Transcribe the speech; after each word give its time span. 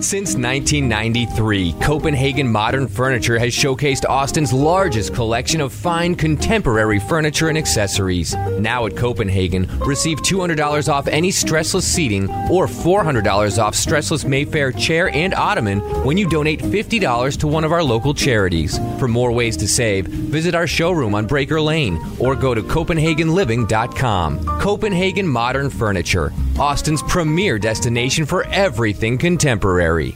Since 0.00 0.34
1993, 0.36 1.74
Copenhagen 1.80 2.50
Modern 2.50 2.86
Furniture 2.86 3.38
has 3.38 3.52
showcased 3.52 4.08
Austin's 4.08 4.52
largest 4.52 5.14
collection 5.14 5.60
of 5.60 5.74
fine 5.74 6.14
contemporary 6.14 6.98
furniture 7.00 7.48
and 7.48 7.58
accessories. 7.58 8.34
Now 8.58 8.86
at 8.86 8.96
Copenhagen, 8.96 9.66
receive 9.80 10.18
$200 10.22 10.90
off 10.90 11.06
any 11.08 11.30
stressless 11.30 11.82
seating 11.82 12.30
or 12.50 12.66
$400 12.66 13.58
off 13.62 13.74
stressless 13.74 14.24
Mayfair 14.24 14.72
chair 14.72 15.10
and 15.10 15.34
ottoman 15.34 15.80
when 16.04 16.16
you 16.16 16.28
donate 16.28 16.60
$50 16.60 17.38
to 17.40 17.46
one 17.46 17.64
of 17.64 17.72
our 17.72 17.82
local 17.82 18.14
charities. 18.14 18.78
For 18.98 19.08
more 19.08 19.32
ways 19.32 19.56
to 19.58 19.68
save, 19.68 20.06
visit 20.06 20.54
our 20.54 20.66
showroom 20.66 21.14
on 21.14 21.26
Breaker 21.26 21.60
Lane 21.60 22.00
or 22.18 22.36
go 22.36 22.54
to 22.54 22.62
CopenhagenLiving.com. 22.62 24.44
Copenhagen 24.60 25.26
Modern 25.26 25.68
Furniture, 25.68 26.32
Austin's 26.60 27.02
premier 27.04 27.58
destination 27.58 28.26
for 28.26 28.46
everything 28.48 29.16
contemporary. 29.16 30.14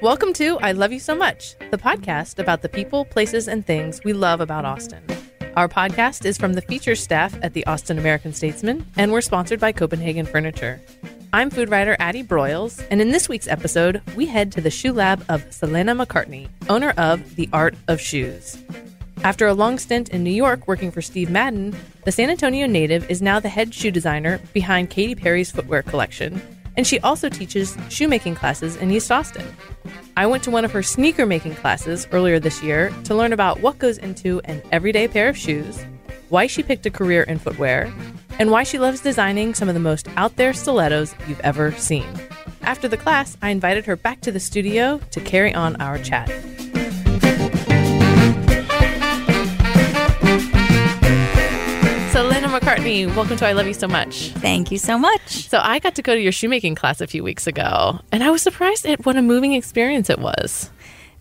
Welcome 0.00 0.32
to 0.34 0.56
I 0.60 0.70
Love 0.70 0.92
You 0.92 1.00
So 1.00 1.16
Much, 1.16 1.56
the 1.72 1.78
podcast 1.78 2.38
about 2.38 2.62
the 2.62 2.68
people, 2.68 3.04
places, 3.04 3.48
and 3.48 3.66
things 3.66 4.00
we 4.04 4.12
love 4.12 4.40
about 4.40 4.64
Austin. 4.64 5.02
Our 5.56 5.68
podcast 5.68 6.24
is 6.26 6.38
from 6.38 6.52
the 6.52 6.62
features 6.62 7.02
staff 7.02 7.36
at 7.42 7.54
the 7.54 7.66
Austin 7.66 7.98
American 7.98 8.32
Statesman, 8.32 8.86
and 8.96 9.10
we're 9.10 9.20
sponsored 9.20 9.58
by 9.58 9.72
Copenhagen 9.72 10.24
Furniture. 10.24 10.80
I'm 11.32 11.50
food 11.50 11.70
writer 11.70 11.96
Addie 11.98 12.22
Broyles, 12.22 12.86
and 12.88 13.00
in 13.00 13.10
this 13.10 13.28
week's 13.28 13.48
episode, 13.48 14.00
we 14.14 14.26
head 14.26 14.52
to 14.52 14.60
the 14.60 14.70
shoe 14.70 14.92
lab 14.92 15.24
of 15.28 15.44
Selena 15.52 15.92
McCartney, 15.92 16.48
owner 16.68 16.90
of 16.96 17.34
The 17.34 17.48
Art 17.52 17.74
of 17.88 18.00
Shoes. 18.00 18.56
After 19.24 19.48
a 19.48 19.54
long 19.54 19.80
stint 19.80 20.10
in 20.10 20.22
New 20.22 20.30
York 20.30 20.68
working 20.68 20.92
for 20.92 21.02
Steve 21.02 21.28
Madden, 21.28 21.74
the 22.08 22.12
San 22.12 22.30
Antonio 22.30 22.66
native 22.66 23.10
is 23.10 23.20
now 23.20 23.38
the 23.38 23.50
head 23.50 23.74
shoe 23.74 23.90
designer 23.90 24.40
behind 24.54 24.88
Katy 24.88 25.14
Perry's 25.14 25.50
footwear 25.50 25.82
collection, 25.82 26.40
and 26.74 26.86
she 26.86 26.98
also 27.00 27.28
teaches 27.28 27.76
shoemaking 27.90 28.34
classes 28.34 28.76
in 28.76 28.90
East 28.90 29.12
Austin. 29.12 29.44
I 30.16 30.26
went 30.26 30.42
to 30.44 30.50
one 30.50 30.64
of 30.64 30.72
her 30.72 30.82
sneaker 30.82 31.26
making 31.26 31.56
classes 31.56 32.08
earlier 32.10 32.40
this 32.40 32.62
year 32.62 32.94
to 33.04 33.14
learn 33.14 33.34
about 33.34 33.60
what 33.60 33.78
goes 33.78 33.98
into 33.98 34.40
an 34.44 34.62
everyday 34.72 35.06
pair 35.06 35.28
of 35.28 35.36
shoes, 35.36 35.84
why 36.30 36.46
she 36.46 36.62
picked 36.62 36.86
a 36.86 36.90
career 36.90 37.24
in 37.24 37.38
footwear, 37.38 37.92
and 38.38 38.50
why 38.50 38.62
she 38.62 38.78
loves 38.78 39.02
designing 39.02 39.52
some 39.52 39.68
of 39.68 39.74
the 39.74 39.78
most 39.78 40.08
out 40.16 40.34
there 40.36 40.54
stilettos 40.54 41.14
you've 41.26 41.40
ever 41.40 41.72
seen. 41.72 42.08
After 42.62 42.88
the 42.88 42.96
class, 42.96 43.36
I 43.42 43.50
invited 43.50 43.84
her 43.84 43.96
back 43.96 44.22
to 44.22 44.32
the 44.32 44.40
studio 44.40 44.98
to 45.10 45.20
carry 45.20 45.52
on 45.52 45.76
our 45.82 45.98
chat. 45.98 46.30
McCartney, 52.58 53.06
welcome 53.14 53.36
to 53.36 53.46
I 53.46 53.52
Love 53.52 53.68
You 53.68 53.74
So 53.74 53.86
Much. 53.86 54.30
Thank 54.30 54.72
you 54.72 54.78
so 54.78 54.98
much. 54.98 55.48
So 55.48 55.60
I 55.62 55.78
got 55.78 55.94
to 55.94 56.02
go 56.02 56.12
to 56.12 56.20
your 56.20 56.32
shoemaking 56.32 56.74
class 56.74 57.00
a 57.00 57.06
few 57.06 57.22
weeks 57.22 57.46
ago, 57.46 58.00
and 58.10 58.24
I 58.24 58.30
was 58.30 58.42
surprised 58.42 58.84
at 58.84 59.06
what 59.06 59.16
a 59.16 59.22
moving 59.22 59.52
experience 59.52 60.10
it 60.10 60.18
was. 60.18 60.68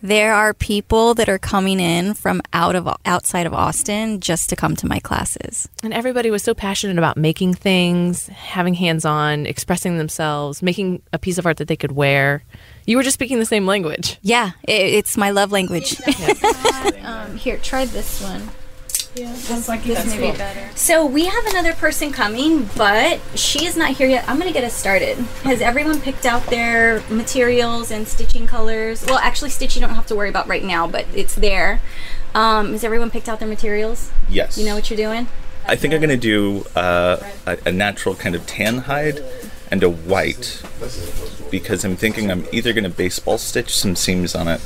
There 0.01 0.33
are 0.33 0.55
people 0.55 1.13
that 1.13 1.29
are 1.29 1.37
coming 1.37 1.79
in 1.79 2.15
from 2.15 2.41
out 2.53 2.75
of 2.75 2.87
outside 3.05 3.45
of 3.45 3.53
Austin 3.53 4.19
just 4.19 4.49
to 4.49 4.55
come 4.55 4.75
to 4.77 4.87
my 4.87 4.97
classes. 4.97 5.69
And 5.83 5.93
everybody 5.93 6.31
was 6.31 6.41
so 6.41 6.55
passionate 6.55 6.97
about 6.97 7.17
making 7.17 7.53
things, 7.53 8.25
having 8.27 8.73
hands-on, 8.73 9.45
expressing 9.45 9.99
themselves, 9.99 10.63
making 10.63 11.03
a 11.13 11.19
piece 11.19 11.37
of 11.37 11.45
art 11.45 11.57
that 11.57 11.67
they 11.67 11.75
could 11.75 11.91
wear. 11.91 12.43
You 12.87 12.97
were 12.97 13.03
just 13.03 13.13
speaking 13.13 13.37
the 13.37 13.45
same 13.45 13.67
language. 13.67 14.17
Yeah, 14.23 14.53
it, 14.63 14.71
it's 14.71 15.17
my 15.17 15.29
love 15.29 15.51
language. 15.51 16.01
um, 17.03 17.35
here, 17.37 17.57
try 17.57 17.85
this 17.85 18.23
one. 18.23 18.49
Yeah, 19.17 19.33
sounds 19.33 19.67
like 19.67 19.83
This 19.83 20.05
may 20.05 20.31
be 20.31 20.37
better. 20.37 20.69
So 20.75 21.03
we 21.03 21.25
have 21.25 21.45
another 21.47 21.73
person 21.73 22.11
coming, 22.11 22.69
but 22.77 23.19
she 23.33 23.65
is 23.65 23.75
not 23.75 23.91
here 23.91 24.07
yet. 24.07 24.29
I'm 24.29 24.37
gonna 24.37 24.51
get 24.51 24.63
us 24.63 24.75
started. 24.75 25.17
Has 25.43 25.59
everyone 25.59 25.99
picked 25.99 26.25
out 26.25 26.45
their 26.47 27.01
materials 27.09 27.89
and 27.89 28.07
stitching 28.07 28.45
colors? 28.45 29.03
Well, 29.07 29.17
actually, 29.17 29.49
stitch 29.49 29.75
you 29.75 29.81
don't 29.81 29.95
have 29.95 30.05
to 30.07 30.15
worry 30.15 30.29
about 30.29 30.47
right 30.47 30.63
now, 30.63 30.85
but 30.87 31.07
it's 31.15 31.33
there. 31.33 31.81
Um, 32.35 32.73
has 32.73 32.83
everyone 32.83 33.09
picked 33.09 33.27
out 33.27 33.39
their 33.39 33.47
materials? 33.47 34.11
Yes. 34.29 34.55
You 34.57 34.65
know 34.65 34.75
what 34.75 34.89
you're 34.91 34.97
doing? 34.97 35.27
I 35.65 35.75
think 35.75 35.93
I'm 35.93 35.99
going 35.99 36.09
to 36.09 36.17
do 36.17 36.65
uh, 36.75 37.17
a, 37.45 37.57
a 37.65 37.71
natural 37.71 38.15
kind 38.15 38.35
of 38.35 38.45
tan 38.45 38.79
hide 38.79 39.21
and 39.71 39.83
a 39.83 39.89
white 39.89 40.61
because 41.49 41.83
I'm 41.83 41.95
thinking 41.95 42.29
I'm 42.29 42.45
either 42.53 42.71
going 42.71 42.83
to 42.83 42.89
baseball 42.89 43.37
stitch 43.37 43.75
some 43.75 43.95
seams 43.95 44.35
on 44.35 44.47
it 44.47 44.61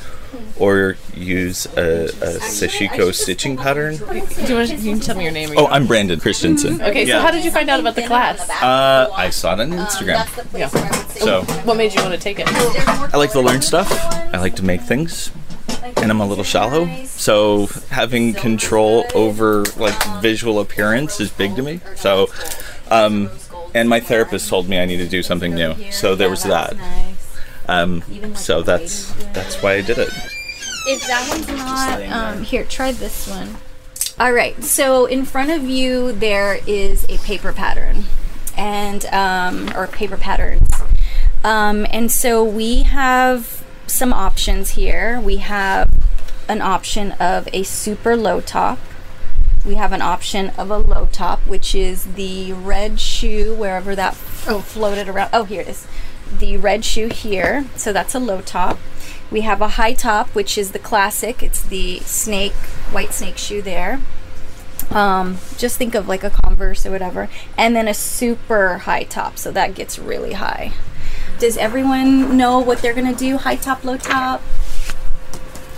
or 0.60 0.98
use 1.16 1.66
a, 1.78 2.06
a 2.06 2.38
sashiko 2.40 3.14
stitching 3.14 3.58
pattern. 3.58 3.98
Do 3.98 4.04
you, 4.06 4.56
want 4.56 4.70
to, 4.70 4.76
you 4.76 4.92
can 4.94 5.00
tell 5.00 5.16
me 5.18 5.24
your 5.24 5.32
name. 5.34 5.50
Oh, 5.58 5.68
I'm 5.68 5.88
Brandon 5.88 6.20
Christensen. 6.20 6.82
Okay, 6.82 7.06
so 7.06 7.10
Yeah. 7.16 7.22
how 7.22 7.32
did 7.32 7.44
you 7.44 7.52
find 7.52 7.70
out 7.70 7.80
about 7.80 7.96
the 7.96 8.04
class? 8.04 8.50
Uh, 8.50 9.10
I 9.14 9.30
saw 9.30 9.54
it 9.54 9.60
on 9.60 9.72
Instagram. 9.72 10.58
Yeah. 10.58 10.68
So 10.68 11.44
What 11.64 11.78
made 11.78 11.94
you 11.94 12.02
want 12.02 12.14
to 12.14 12.20
take 12.20 12.40
it? 12.40 12.48
I 12.48 13.18
like 13.18 13.32
to 13.32 13.42
learn 13.42 13.62
stuff. 13.62 13.92
I 14.34 14.40
like 14.40 14.56
to 14.58 14.64
make 14.64 14.82
things. 14.82 15.32
And 15.98 16.10
I'm 16.10 16.22
a 16.22 16.26
little 16.28 16.44
shallow, 16.44 16.88
so 17.06 17.68
having 17.90 18.34
control 18.34 19.06
over 19.14 19.64
like 19.78 20.22
visual 20.22 20.60
appearance 20.60 21.20
is 21.20 21.30
big 21.30 21.56
to 21.58 21.62
me. 21.62 21.80
So, 21.96 22.28
um, 22.90 23.30
and 23.76 23.88
my 23.90 24.00
therapist 24.00 24.50
told 24.50 24.68
me 24.68 24.80
I 24.80 24.86
need 24.86 24.98
to 24.98 25.08
do 25.08 25.22
something 25.22 25.54
new, 25.54 25.76
so 25.92 26.16
there 26.16 26.30
was 26.30 26.44
that. 26.44 26.76
Um, 27.68 28.02
so 28.36 28.62
that's 28.64 29.12
that's 29.34 29.62
why 29.62 29.74
I 29.74 29.82
did 29.82 29.98
it. 30.00 30.10
If 30.88 31.06
that 31.08 31.28
one's 31.30 31.48
not, 31.48 32.02
um, 32.04 32.44
here, 32.44 32.64
try 32.66 32.92
this 32.92 33.28
one. 33.28 33.58
All 34.20 34.34
right, 34.34 34.62
so 34.64 35.06
in 35.06 35.26
front 35.26 35.52
of 35.52 35.64
you 35.64 36.12
there 36.12 36.60
is 36.68 37.06
a 37.06 37.18
paper 37.20 37.54
pattern, 37.54 38.06
and 38.58 39.06
um, 39.06 39.70
or 39.76 39.88
paper 39.88 40.18
patterns, 40.18 40.70
um, 41.44 41.88
and 41.92 42.12
so 42.12 42.44
we 42.44 42.84
have 42.84 43.64
some 43.88 44.14
options 44.14 44.72
here. 44.72 45.20
We 45.20 45.38
have 45.38 45.90
an 46.48 46.62
option 46.62 47.14
of 47.14 47.48
a 47.54 47.64
super 47.64 48.16
low 48.16 48.42
top. 48.42 48.80
We 49.66 49.76
have 49.76 49.92
an 49.94 50.02
option 50.02 50.50
of 50.58 50.72
a 50.72 50.78
low 50.78 51.08
top, 51.12 51.40
which 51.48 51.76
is 51.76 52.16
the 52.16 52.54
red 52.54 53.00
shoe, 53.00 53.54
wherever 53.54 53.96
that 53.96 54.14
oh, 54.48 54.64
floated 54.66 55.08
around. 55.08 55.30
Oh, 55.34 55.44
here 55.44 55.62
it 55.62 55.68
is. 55.68 55.88
The 56.40 56.58
red 56.58 56.84
shoe 56.84 57.08
here. 57.08 57.66
So 57.76 57.94
that's 57.94 58.16
a 58.16 58.20
low 58.20 58.42
top. 58.42 58.80
We 59.32 59.42
have 59.42 59.62
a 59.62 59.70
high 59.70 59.94
top, 59.94 60.30
which 60.30 60.58
is 60.58 60.72
the 60.72 60.80
classic. 60.80 61.42
It's 61.42 61.62
the 61.62 62.00
snake, 62.00 62.54
white 62.92 63.14
snake 63.14 63.38
shoe 63.38 63.62
there. 63.62 64.02
Um, 64.90 65.38
just 65.58 65.78
think 65.78 65.96
of 65.96 66.08
like 66.08 66.24
a 66.24 66.30
Converse 66.30 66.86
or 66.86 66.92
whatever. 66.92 67.30
And 67.58 67.76
then 67.76 67.88
a 67.88 67.94
super 67.94 68.80
high 68.80 69.04
top. 69.04 69.38
So 69.38 69.52
that 69.52 69.74
gets 69.74 69.98
really 69.98 70.34
high. 70.34 70.74
Does 71.40 71.58
everyone 71.58 72.38
know 72.38 72.60
what 72.60 72.80
they're 72.80 72.94
going 72.94 73.12
to 73.12 73.18
do? 73.18 73.38
High 73.38 73.56
top, 73.56 73.84
low 73.86 73.98
top? 73.98 74.42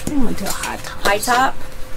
I'm 0.07 0.25
gonna 0.25 0.35
do 0.35 0.45
a 0.45 0.49
high 0.49 0.77
top. 0.77 1.01
High 1.01 1.17
top? 1.17 1.55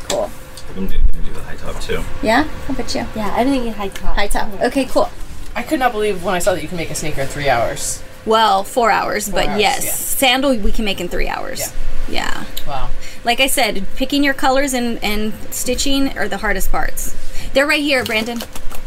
Cool. 0.09 0.31
I'm 0.71 0.87
gonna 0.87 0.99
do 0.99 1.33
the 1.33 1.43
high 1.43 1.56
top 1.56 1.81
too. 1.83 2.03
Yeah? 2.22 2.45
How 2.45 2.75
about 2.75 2.95
you? 2.95 3.06
Yeah, 3.15 3.34
I 3.34 3.45
didn't 3.45 3.65
get 3.65 3.77
high 3.77 3.89
top. 3.89 4.15
High 4.15 4.28
top. 4.28 4.61
Okay, 4.62 4.84
cool. 4.87 5.11
I 5.55 5.62
could 5.62 5.78
not 5.78 5.93
believe 5.93 6.22
when 6.22 6.34
I 6.34 6.39
saw 6.39 6.55
that 6.55 6.62
you 6.62 6.69
can 6.69 6.77
make 6.77 6.91
a 6.91 6.95
sneaker 6.95 7.22
in 7.22 7.28
three 7.28 7.49
hours. 7.49 8.03
Well, 8.26 8.64
four 8.64 8.91
hours, 8.91 9.28
but 9.30 9.47
hours, 9.48 9.60
yes, 9.60 9.84
yeah. 9.84 9.91
sandal 9.92 10.56
we 10.59 10.72
can 10.72 10.84
make 10.84 11.01
in 11.01 11.09
three 11.09 11.28
hours. 11.28 11.72
Yeah. 12.09 12.45
Wow. 12.66 12.91
Like 13.24 13.41
I 13.41 13.47
said, 13.47 13.86
picking 13.97 14.22
your 14.24 14.34
colors 14.34 14.74
and, 14.74 15.03
and 15.03 15.33
stitching 15.53 16.16
are 16.18 16.28
the 16.28 16.39
hardest 16.39 16.71
parts. 16.71 17.15
They're 17.54 17.66
right 17.66 17.83
here, 17.83 18.04
Brandon. 18.04 18.41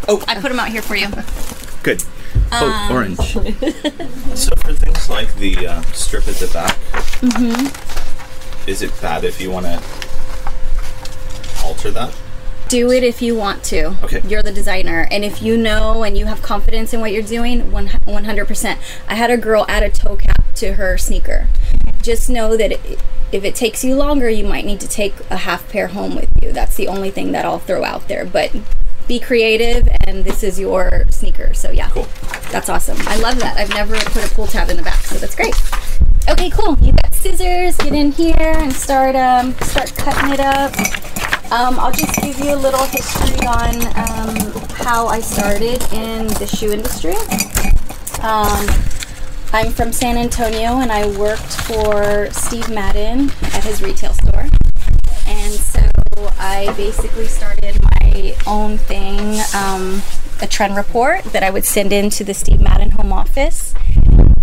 Oh. 0.08 0.24
I 0.28 0.36
put 0.36 0.50
them 0.50 0.60
out 0.60 0.70
here 0.70 0.82
for 0.82 0.96
you. 0.96 1.08
Good. 1.84 2.04
Oh, 2.52 2.88
Um, 2.90 2.92
orange. 2.96 3.18
so 4.38 4.56
for 4.58 4.74
things 4.74 5.10
like 5.10 5.34
the 5.36 5.68
uh, 5.68 5.82
strip 5.94 6.28
at 6.28 6.36
the 6.36 6.48
back, 6.54 6.76
Mm-hmm. 7.20 8.70
is 8.70 8.82
it 8.82 8.92
bad 9.02 9.24
if 9.26 9.40
you 9.42 9.52
want 9.52 9.66
to 9.66 9.82
alter 11.66 11.92
that? 11.92 12.16
Do 12.70 12.92
it 12.92 13.04
if 13.04 13.20
you 13.20 13.36
want 13.36 13.64
to. 13.66 13.96
Okay. 14.04 14.22
You're 14.28 14.44
the 14.44 14.52
designer. 14.52 15.08
And 15.10 15.26
if 15.26 15.42
you 15.42 15.58
know 15.58 16.04
and 16.04 16.16
you 16.16 16.26
have 16.26 16.44
confidence 16.44 16.94
in 16.94 17.02
what 17.02 17.12
you're 17.12 17.24
doing, 17.24 17.72
100%. 17.72 18.78
I 19.08 19.16
had 19.16 19.32
a 19.32 19.38
girl 19.38 19.66
add 19.68 19.82
a 19.82 19.90
toe 19.90 20.16
cap 20.16 20.54
to 20.56 20.74
her 20.74 20.96
sneaker. 20.96 21.48
Just 22.04 22.30
know 22.30 22.56
that 22.56 22.72
it, 22.74 23.02
if 23.32 23.44
it 23.44 23.56
takes 23.56 23.84
you 23.84 23.96
longer, 23.96 24.30
you 24.30 24.44
might 24.44 24.66
need 24.66 24.80
to 24.82 24.88
take 24.88 25.16
a 25.32 25.38
half 25.38 25.68
pair 25.70 25.88
home 25.88 26.16
with 26.16 26.30
you. 26.44 26.52
That's 26.52 26.76
the 26.76 26.88
only 26.88 27.10
thing 27.10 27.32
that 27.32 27.44
I'll 27.44 27.58
throw 27.58 27.84
out 27.84 28.08
there. 28.08 28.24
But 28.24 28.56
be 29.08 29.20
creative, 29.20 29.90
and 30.06 30.24
this 30.24 30.44
is 30.44 30.60
your 30.60 31.06
sneaker. 31.10 31.56
So 31.56 31.72
yeah, 31.72 31.90
cool. 31.90 32.08
That's 32.52 32.70
awesome. 32.70 32.98
I 33.08 33.18
love 33.18 33.40
that. 33.40 33.58
I've 33.58 33.70
never 33.70 33.96
put 34.12 34.32
a 34.32 34.36
pull 34.36 34.46
tab 34.46 34.70
in 34.70 34.78
the 34.78 34.84
back, 34.84 35.00
so 35.00 35.16
that's 35.16 35.36
great. 35.36 35.56
Okay, 36.30 36.52
cool. 36.52 36.78
You 36.80 36.92
got 36.92 37.16
scissors. 37.16 37.76
Get 37.78 37.94
in 37.94 38.12
here 38.12 38.36
and 38.38 38.72
start 38.72 39.16
um, 39.16 39.56
start 39.62 39.92
cutting 39.96 40.34
it 40.34 40.40
up. 40.40 41.29
Um, 41.52 41.80
I'll 41.80 41.92
just 41.92 42.22
give 42.22 42.38
you 42.38 42.54
a 42.54 42.56
little 42.56 42.86
history 42.86 43.48
on 43.48 43.76
um, 43.98 44.36
how 44.70 45.08
I 45.08 45.20
started 45.20 45.82
in 45.92 46.28
the 46.28 46.46
shoe 46.46 46.72
industry. 46.72 47.16
Um, 48.22 48.68
I'm 49.52 49.72
from 49.72 49.92
San 49.92 50.16
Antonio 50.16 50.78
and 50.78 50.92
I 50.92 51.08
worked 51.18 51.62
for 51.62 52.30
Steve 52.30 52.70
Madden 52.70 53.32
at 53.42 53.64
his 53.64 53.82
retail 53.82 54.14
store. 54.14 54.46
And 55.26 55.54
so 55.54 55.82
I 56.38 56.72
basically 56.78 57.26
started 57.26 57.82
my 57.82 58.36
own 58.46 58.78
thing, 58.78 59.40
um, 59.56 60.04
a 60.44 60.48
trend 60.48 60.76
report 60.76 61.24
that 61.26 61.42
I 61.42 61.50
would 61.50 61.66
send 61.66 61.92
into 61.92 62.24
the 62.24 62.36
Steve 62.36 62.62
Madden 62.62 62.92
home 62.92 63.12
office. 63.12 63.74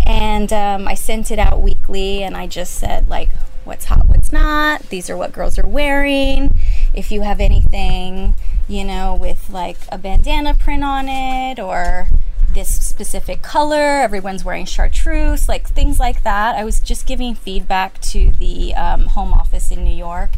And 0.05 0.52
um, 0.52 0.88
I 0.88 0.94
sent 0.94 1.31
it 1.31 1.38
out 1.38 1.62
weekly 1.62 2.25
and 2.25 2.37
I 2.37 2.49
just 2.49 2.75
said, 2.75 3.09
like, 3.09 3.29
what's 3.62 3.85
hot, 3.85 4.09
what's 4.09 4.32
not. 4.32 4.82
These 4.88 5.11
are 5.11 5.17
what 5.17 5.32
girls 5.32 5.59
are 5.59 5.67
wearing. 5.67 6.56
If 6.94 7.11
you 7.12 7.23
have 7.23 7.41
anything, 7.41 8.35
you 8.69 8.85
know, 8.85 9.15
with 9.15 9.50
like 9.50 9.79
a 9.91 9.99
bandana 9.99 10.55
print 10.55 10.85
on 10.85 11.09
it 11.09 11.59
or 11.59 12.09
this 12.53 12.71
specific 12.83 13.43
color, 13.43 14.00
everyone's 14.00 14.44
wearing 14.44 14.65
chartreuse, 14.65 15.49
like 15.49 15.69
things 15.69 16.00
like 16.00 16.23
that. 16.23 16.56
I 16.56 16.65
was 16.65 16.81
just 16.81 17.06
giving 17.06 17.35
feedback 17.35 18.00
to 18.03 18.33
the 18.33 18.75
um, 18.75 19.06
home 19.06 19.33
office 19.33 19.71
in 19.71 19.85
New 19.85 19.94
York. 19.94 20.31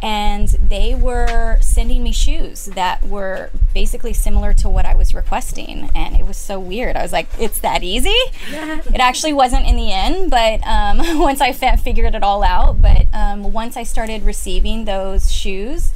And 0.00 0.48
they 0.48 0.94
were 0.94 1.58
sending 1.60 2.02
me 2.02 2.12
shoes 2.12 2.66
that 2.66 3.02
were 3.04 3.50
basically 3.72 4.12
similar 4.12 4.52
to 4.54 4.68
what 4.68 4.84
I 4.84 4.94
was 4.94 5.14
requesting. 5.14 5.90
And 5.94 6.14
it 6.14 6.26
was 6.26 6.36
so 6.36 6.60
weird. 6.60 6.96
I 6.96 7.02
was 7.02 7.12
like, 7.12 7.28
it's 7.38 7.60
that 7.60 7.82
easy? 7.82 8.08
it 8.48 9.00
actually 9.00 9.32
wasn't 9.32 9.66
in 9.66 9.76
the 9.76 9.92
end, 9.92 10.30
but 10.30 10.60
um, 10.66 10.98
once 11.20 11.40
I 11.40 11.52
fa- 11.52 11.78
figured 11.78 12.14
it 12.14 12.22
all 12.22 12.42
out. 12.42 12.82
But 12.82 13.06
um, 13.14 13.52
once 13.52 13.76
I 13.76 13.82
started 13.82 14.22
receiving 14.24 14.84
those 14.84 15.32
shoes, 15.32 15.92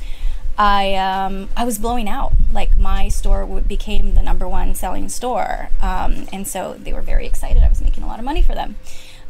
I 0.59 0.95
um, 0.97 1.49
I 1.57 1.65
was 1.65 1.79
blowing 1.79 2.09
out. 2.09 2.33
Like 2.53 2.77
my 2.77 3.09
store 3.09 3.43
w- 3.43 3.61
became 3.61 4.15
the 4.15 4.23
number 4.23 4.49
one 4.49 4.75
selling 4.75 5.09
store, 5.09 5.71
um, 5.81 6.27
and 6.33 6.49
so 6.49 6.75
they 6.79 6.93
were 6.93 7.01
very 7.01 7.27
excited. 7.27 7.63
I 7.63 7.69
was 7.69 7.81
making 7.81 8.03
a 8.03 8.09
lot 8.09 8.19
of 8.19 8.25
money 8.25 8.43
for 8.43 8.55
them. 8.55 8.75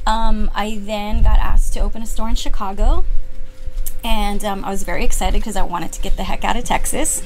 Um, 0.06 0.50
I 0.54 0.78
then 0.80 1.22
got 1.22 1.38
asked 1.38 1.74
to 1.74 1.80
open 1.80 2.00
a 2.00 2.06
store 2.06 2.30
in 2.30 2.34
Chicago, 2.34 3.04
and 4.04 4.44
um, 4.44 4.64
I 4.64 4.70
was 4.70 4.82
very 4.82 5.04
excited 5.04 5.40
because 5.40 5.56
I 5.56 5.62
wanted 5.62 5.92
to 5.92 6.00
get 6.00 6.16
the 6.16 6.24
heck 6.24 6.44
out 6.44 6.56
of 6.56 6.64
Texas, 6.64 7.22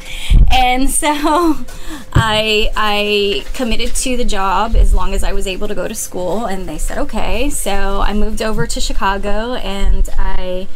and 0.50 0.90
so 0.90 1.08
I 2.12 2.70
I 2.76 3.44
committed 3.54 3.94
to 3.96 4.16
the 4.16 4.24
job 4.24 4.74
as 4.76 4.94
long 4.94 5.14
as 5.14 5.22
I 5.24 5.32
was 5.32 5.46
able 5.46 5.68
to 5.68 5.74
go 5.74 5.88
to 5.88 5.94
school, 5.94 6.46
and 6.46 6.68
they 6.68 6.78
said 6.78 6.98
okay. 6.98 7.50
So 7.50 8.00
I 8.00 8.12
moved 8.12 8.42
over 8.42 8.66
to 8.66 8.80
Chicago, 8.80 9.54
and 9.54 10.08
I 10.18 10.68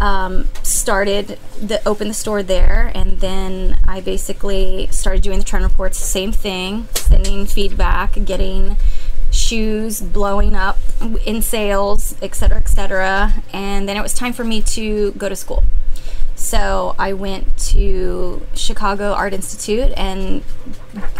um, 0.00 0.48
started 0.62 1.38
the 1.60 1.86
open 1.88 2.08
the 2.08 2.14
store 2.14 2.42
there, 2.42 2.92
and 2.94 3.20
then 3.20 3.78
I 3.86 4.00
basically 4.00 4.88
started 4.90 5.22
doing 5.22 5.38
the 5.38 5.44
trend 5.44 5.64
reports. 5.64 5.98
Same 5.98 6.32
thing, 6.32 6.88
sending 6.94 7.46
feedback, 7.46 8.24
getting 8.24 8.76
shoes 9.46 10.00
blowing 10.00 10.54
up 10.54 10.78
in 11.24 11.42
sales, 11.42 12.16
etc., 12.20 12.58
etc. 12.58 13.32
And 13.52 13.88
then 13.88 13.96
it 13.96 14.02
was 14.02 14.14
time 14.14 14.32
for 14.32 14.44
me 14.44 14.62
to 14.62 15.12
go 15.12 15.28
to 15.28 15.36
school. 15.36 15.64
So 16.34 16.94
I 16.98 17.12
went 17.12 17.56
to 17.70 18.46
Chicago 18.54 19.12
Art 19.12 19.32
Institute 19.32 19.92
and 19.96 20.42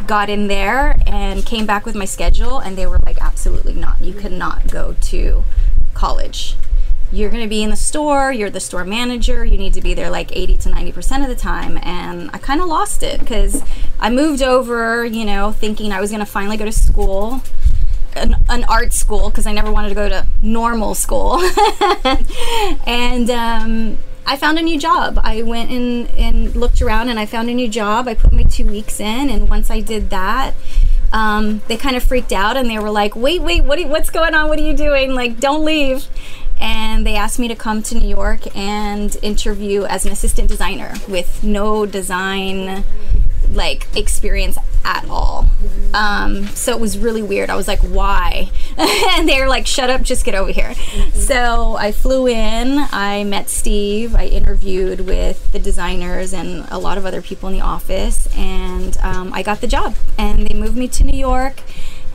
got 0.07 0.29
in 0.29 0.49
there 0.49 0.97
and 1.07 1.45
came 1.47 1.67
back 1.67 1.87
with 1.87 1.95
my 1.95 2.05
schedule, 2.05 2.59
and 2.59 2.77
they 2.77 2.87
were 2.87 2.99
like, 2.99 3.21
absolutely 3.23 3.75
not. 3.75 4.01
You 4.03 4.13
cannot 4.13 4.71
go 4.71 4.95
to 5.01 5.45
college 5.95 6.57
you're 7.13 7.31
going 7.31 7.43
to 7.43 7.49
be 7.49 7.63
in 7.63 7.71
the 7.71 7.77
store, 7.77 8.33
you're 8.33 8.51
the 8.51 8.61
store 8.61 8.85
manager, 8.85 9.45
you 9.45 9.57
need 9.57 9.73
to 9.75 9.81
be 9.81 9.95
there 9.95 10.11
like 10.11 10.37
80 10.37 10.57
to 10.59 10.69
90% 10.71 11.23
of 11.23 11.29
the 11.29 11.37
time. 11.37 11.79
And 11.83 12.31
I 12.33 12.39
kind 12.39 12.61
of 12.61 12.67
lost 12.67 13.03
it 13.03 13.21
because 13.21 13.63
I 14.01 14.11
moved 14.11 14.43
over, 14.43 15.05
you 15.05 15.25
know, 15.25 15.53
thinking 15.53 15.93
I 15.93 16.01
was 16.01 16.11
going 16.11 16.21
to 16.21 16.27
finally 16.27 16.57
go 16.57 16.65
to 16.65 16.73
school. 16.73 17.43
An, 18.17 18.37
an 18.49 18.65
art 18.65 18.93
school 18.93 19.31
because 19.31 19.47
I 19.47 19.53
never 19.53 19.71
wanted 19.71 19.91
to 19.91 19.95
go 19.95 20.09
to 20.09 20.27
normal 20.43 20.95
school. 20.95 21.39
and 22.87 23.31
um, 23.31 23.99
I 24.27 24.37
found 24.37 24.59
a 24.59 24.63
new 24.63 24.79
job. 24.79 25.21
I 25.23 25.43
went 25.43 25.71
and, 25.71 26.09
and 26.11 26.57
looked 26.57 26.81
around 26.83 27.09
and 27.11 27.19
I 27.19 27.27
found 27.27 27.51
a 27.51 27.55
new 27.55 27.69
job. 27.69 28.09
I 28.09 28.15
put 28.15 28.33
my 28.33 28.43
two 28.43 28.67
weeks 28.67 29.01
in, 29.01 29.31
and 29.31 29.49
once 29.49 29.71
I 29.71 29.81
did 29.81 30.11
that, 30.11 30.55
um, 31.13 31.63
they 31.69 31.77
kind 31.77 31.95
of 31.97 32.03
freaked 32.03 32.33
out 32.33 32.57
and 32.57 32.69
they 32.69 32.79
were 32.79 32.91
like, 32.91 33.15
"Wait, 33.15 33.43
wait, 33.43 33.65
what? 33.65 33.79
Are, 33.79 33.87
what's 33.87 34.11
going 34.11 34.35
on? 34.35 34.49
What 34.49 34.59
are 34.59 34.67
you 34.67 34.77
doing? 34.77 35.15
Like, 35.15 35.39
don't 35.39 35.65
leave!" 35.65 36.09
and 36.59 37.07
they 37.07 37.17
asked 37.17 37.39
me 37.39 37.49
to 37.49 37.55
come 37.55 37.83
to 37.83 37.95
New 37.95 38.09
York 38.09 38.57
and 38.57 39.17
interview 39.23 39.85
as 39.85 40.07
an 40.07 40.13
assistant 40.13 40.49
designer 40.49 40.95
with 41.07 41.45
no 41.45 41.85
design 41.85 42.85
like 43.51 43.87
experience 43.95 44.57
at 44.87 45.05
all. 45.11 45.51
Um, 45.93 46.47
so 46.49 46.73
it 46.73 46.81
was 46.81 46.97
really 46.97 47.23
weird. 47.23 47.51
I 47.51 47.57
was 47.57 47.67
like, 47.67 47.81
why? 47.81 48.51
and 48.79 49.29
they're 49.29 49.49
like, 49.49 49.67
shut 49.67 49.91
up, 49.91 50.03
just 50.03 50.25
get 50.25 50.35
over 50.35 50.53
here. 50.53 50.75
So 51.13 51.77
I 51.77 51.91
flew 51.93 52.29
in, 52.29 52.87
I 52.93 53.25
met 53.25 53.51
Steve, 53.51 54.15
I 54.15 54.27
interviewed 54.27 55.01
with 55.01 55.51
the 55.53 55.59
designers 55.59 56.33
and 56.33 56.67
a 56.71 56.79
lot 56.79 56.97
of 56.97 57.05
other 57.05 57.21
people 57.21 57.49
in 57.49 57.55
the 57.57 57.65
office, 57.65 58.29
and 58.37 58.97
um, 58.99 59.33
I 59.33 59.43
got 59.43 59.61
the 59.61 59.67
job. 59.67 59.97
And 60.17 60.47
they 60.47 60.55
moved 60.55 60.77
me 60.77 60.89
to 60.89 61.05
New 61.05 61.19
York 61.19 61.61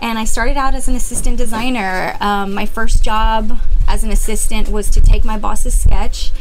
and 0.01 0.17
I 0.17 0.23
started 0.25 0.57
out 0.57 0.73
as 0.73 0.87
an 0.87 0.95
assistant 0.95 1.37
designer. 1.37 2.17
Um, 2.19 2.53
my 2.53 2.65
first 2.65 3.03
job 3.03 3.59
as 3.87 4.03
an 4.03 4.11
assistant 4.11 4.69
was 4.69 4.89
to 4.91 5.01
take 5.01 5.23
my 5.23 5.37
boss's 5.37 5.79
sketch 5.79 6.31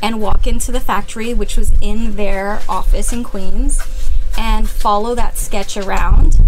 and 0.00 0.20
walk 0.20 0.46
into 0.46 0.70
the 0.70 0.78
factory, 0.78 1.34
which 1.34 1.56
was 1.56 1.72
in 1.80 2.14
their 2.14 2.60
office 2.68 3.12
in 3.12 3.24
Queens, 3.24 3.80
and 4.38 4.70
follow 4.70 5.14
that 5.16 5.36
sketch 5.36 5.76
around. 5.76 6.38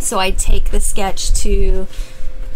So 0.00 0.18
I'd 0.18 0.38
take 0.38 0.70
the 0.70 0.80
sketch 0.80 1.32
to 1.42 1.86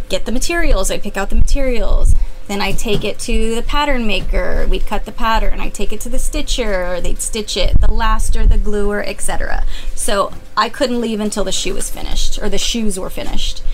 get 0.08 0.24
the 0.24 0.32
materials, 0.32 0.90
I'd 0.90 1.02
pick 1.02 1.16
out 1.16 1.30
the 1.30 1.36
materials, 1.36 2.14
then 2.48 2.62
I 2.62 2.72
take 2.72 3.04
it 3.04 3.18
to 3.20 3.54
the 3.54 3.62
pattern 3.62 4.06
maker. 4.06 4.66
We'd 4.68 4.86
cut 4.86 5.04
the 5.04 5.12
pattern. 5.12 5.60
I 5.60 5.68
take 5.68 5.92
it 5.92 6.00
to 6.02 6.08
the 6.08 6.18
stitcher. 6.18 7.00
They'd 7.00 7.20
stitch 7.20 7.56
it, 7.56 7.80
the 7.80 7.92
laster, 7.92 8.46
the 8.46 8.58
gluer, 8.58 9.02
etc. 9.02 9.64
So 9.94 10.32
I 10.56 10.68
couldn't 10.68 11.00
leave 11.00 11.18
until 11.18 11.42
the 11.42 11.50
shoe 11.50 11.74
was 11.74 11.90
finished 11.90 12.40
or 12.40 12.48
the 12.48 12.58
shoes 12.58 13.00
were 13.00 13.10
finished. 13.10 13.64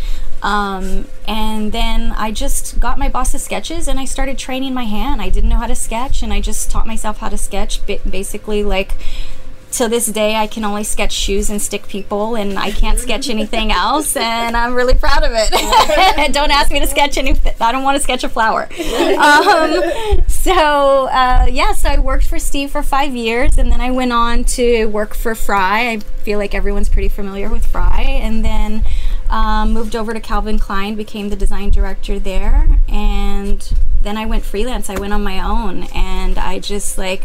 Um, 0.42 1.06
and 1.28 1.70
then 1.70 2.12
I 2.12 2.32
just 2.32 2.80
got 2.80 2.98
my 2.98 3.08
boss's 3.08 3.44
sketches 3.44 3.86
and 3.86 4.00
I 4.00 4.06
started 4.06 4.38
training 4.38 4.74
my 4.74 4.84
hand. 4.84 5.20
I 5.20 5.28
didn't 5.28 5.50
know 5.50 5.56
how 5.56 5.66
to 5.66 5.76
sketch 5.76 6.22
and 6.22 6.32
I 6.32 6.40
just 6.40 6.70
taught 6.70 6.86
myself 6.86 7.18
how 7.18 7.28
to 7.28 7.38
sketch 7.38 7.80
basically 7.86 8.64
like 8.64 8.94
to 9.72 9.88
this 9.88 10.06
day 10.06 10.36
I 10.36 10.46
can 10.46 10.64
only 10.64 10.84
sketch 10.84 11.12
shoes 11.12 11.48
and 11.50 11.60
stick 11.60 11.88
people 11.88 12.36
and 12.36 12.58
I 12.58 12.70
can't 12.70 12.98
sketch 12.98 13.28
anything 13.28 13.72
else 13.72 14.16
and 14.16 14.56
I'm 14.56 14.74
really 14.74 14.94
proud 14.94 15.22
of 15.22 15.32
it. 15.34 16.32
don't 16.32 16.50
ask 16.50 16.70
me 16.70 16.80
to 16.80 16.86
sketch 16.86 17.16
anything. 17.16 17.54
I 17.60 17.72
don't 17.72 17.82
want 17.82 17.96
to 17.96 18.02
sketch 18.02 18.24
a 18.24 18.28
flower. 18.28 18.68
Um, 19.22 20.22
so 20.26 21.06
uh, 21.06 21.46
yes, 21.48 21.54
yeah, 21.54 21.72
so 21.72 21.88
I 21.90 21.98
worked 21.98 22.26
for 22.26 22.38
Steve 22.38 22.70
for 22.70 22.82
five 22.82 23.14
years 23.14 23.56
and 23.56 23.70
then 23.70 23.80
I 23.80 23.90
went 23.90 24.12
on 24.12 24.44
to 24.44 24.86
work 24.86 25.14
for 25.14 25.34
Frye. 25.34 25.90
I 25.90 25.98
feel 26.24 26.38
like 26.38 26.54
everyone's 26.54 26.88
pretty 26.88 27.08
familiar 27.08 27.48
with 27.48 27.64
Frye. 27.64 28.18
and 28.22 28.44
then 28.44 28.84
um, 29.30 29.72
moved 29.72 29.94
over 29.94 30.12
to 30.12 30.20
Calvin 30.20 30.58
Klein, 30.58 30.94
became 30.94 31.28
the 31.28 31.36
design 31.36 31.70
director 31.70 32.18
there 32.18 32.78
and 32.88 33.72
then 34.02 34.16
I 34.16 34.26
went 34.26 34.44
freelance. 34.44 34.90
I 34.90 34.98
went 34.98 35.12
on 35.12 35.22
my 35.22 35.40
own 35.40 35.84
and 35.94 36.38
I 36.38 36.58
just 36.58 36.98
like 36.98 37.22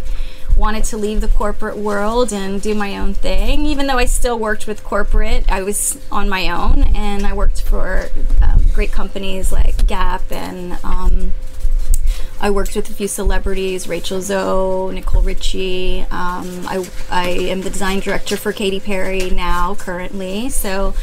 wanted 0.58 0.84
to 0.86 0.98
leave 0.98 1.22
the 1.22 1.28
corporate 1.28 1.78
world 1.78 2.34
and 2.34 2.62
do 2.62 2.74
my 2.74 2.98
own 2.98 3.14
thing. 3.14 3.66
Even 3.66 3.88
though 3.88 3.98
I 3.98 4.06
still 4.06 4.38
worked 4.38 4.68
with 4.68 4.84
corporate, 4.84 5.50
I 5.52 5.62
was 5.62 6.00
on 6.12 6.28
my 6.28 6.50
own 6.50 6.84
and 6.96 7.26
I 7.26 7.34
worked 7.34 7.62
for 7.62 8.10
um, 8.42 8.66
great 8.74 8.92
companies 8.92 9.52
like 9.52 9.86
Gap 9.86 10.32
and 10.32 10.80
um, 10.84 11.32
I 12.40 12.52
worked 12.52 12.76
with 12.76 12.90
a 12.90 12.94
few 12.94 13.08
celebrities, 13.08 13.88
Rachel 13.88 14.22
Zoe, 14.22 14.94
Nicole 14.94 15.24
Richie. 15.24 16.02
Um, 16.12 16.68
I, 16.68 16.88
I 17.10 17.30
am 17.30 17.62
the 17.62 17.70
design 17.70 18.00
director 18.00 18.38
for 18.38 18.52
Katy 18.52 18.80
Perry 18.80 19.32
now, 19.32 19.74
currently. 19.76 20.50
So, 20.50 20.94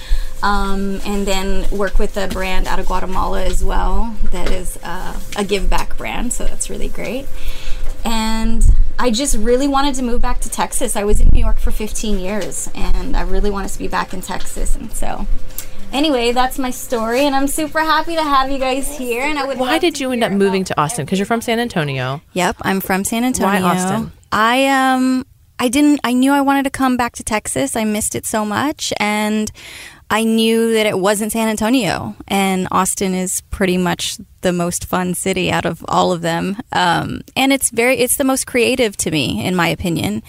um, 0.43 1.01
and 1.05 1.27
then 1.27 1.69
work 1.71 1.99
with 1.99 2.17
a 2.17 2.29
brand 2.29 2.69
out 2.69 2.79
of 2.79 2.87
Guatemala 2.87 3.45
as 3.45 3.65
well 3.65 4.17
that 4.31 4.51
is 4.51 4.79
uh, 4.85 5.19
a 5.37 5.45
give 5.45 5.69
back 5.69 5.97
brand. 5.97 6.33
So 6.33 6.45
that's 6.45 6.71
really 6.71 6.89
great. 6.89 7.27
And 8.05 8.65
I 8.99 9.11
just 9.11 9.37
really 9.37 9.69
wanted 9.69 9.95
to 9.97 10.03
move 10.03 10.23
back 10.23 10.41
to 10.41 10.51
Texas. 10.51 10.97
I 10.97 11.05
was 11.05 11.21
in 11.21 11.29
New 11.33 11.41
York 11.41 11.59
for 11.59 11.71
15 11.71 12.19
years 12.19 12.71
and 12.75 13.17
I 13.17 13.23
really 13.23 13.51
wanted 13.51 13.71
to 13.71 13.79
be 13.79 13.89
back 13.89 14.15
in 14.15 14.21
Texas. 14.21 14.77
And 14.77 14.93
so, 14.93 15.27
anyway, 15.93 16.33
that's 16.33 16.59
my 16.59 16.71
story. 16.71 17.23
And 17.23 17.35
I'm 17.35 17.49
super 17.49 17.81
happy 17.81 18.15
to 18.15 18.23
have 18.23 18.51
you 18.51 18.59
guys 18.59 18.97
here. 18.97 19.25
And 19.25 19.39
I 19.39 19.47
would 19.47 19.59
Why 19.59 19.79
did 19.79 20.01
you 20.01 20.13
end 20.13 20.23
up 20.23 20.33
moving 20.33 20.65
to 20.65 20.81
Austin? 20.81 21.05
Because 21.05 21.19
you're 21.19 21.27
from 21.27 21.41
San 21.41 21.59
Antonio. 21.59 22.23
Yep, 22.35 22.57
I'm 22.63 22.81
from 22.81 23.05
San 23.05 23.25
Antonio. 23.25 23.63
Why 23.63 23.77
Austin? 23.77 24.13
I 24.31 24.67
um 24.67 25.27
I 25.59 25.69
didn't. 25.69 26.01
I 26.03 26.13
knew 26.13 26.33
I 26.33 26.41
wanted 26.41 26.65
to 26.65 26.71
come 26.71 26.97
back 26.97 27.15
to 27.17 27.23
Texas. 27.23 27.77
I 27.77 27.85
missed 27.85 28.17
it 28.17 28.27
so 28.27 28.45
much, 28.45 28.93
and 28.99 29.53
I 30.11 30.25
knew 30.25 30.75
that 30.75 30.87
it 30.87 30.99
wasn't 30.99 31.33
San 31.33 31.49
Antonio. 31.49 32.15
And 32.29 32.69
Austin 32.71 33.15
is 33.15 33.41
pretty 33.51 33.79
much 33.79 34.19
the 34.43 34.53
most 34.53 34.85
fun 34.85 35.15
city 35.15 35.51
out 35.51 35.65
of 35.65 35.85
all 35.89 36.13
of 36.13 36.21
them. 36.21 36.57
Um, 36.73 37.23
and 37.35 37.53
it's 37.53 37.71
very. 37.71 37.99
It's 37.99 38.17
the 38.17 38.25
most 38.25 38.47
creative 38.47 38.97
to 38.99 39.11
me, 39.11 39.45
in 39.45 39.57
my 39.57 39.69
opinion. 39.69 40.23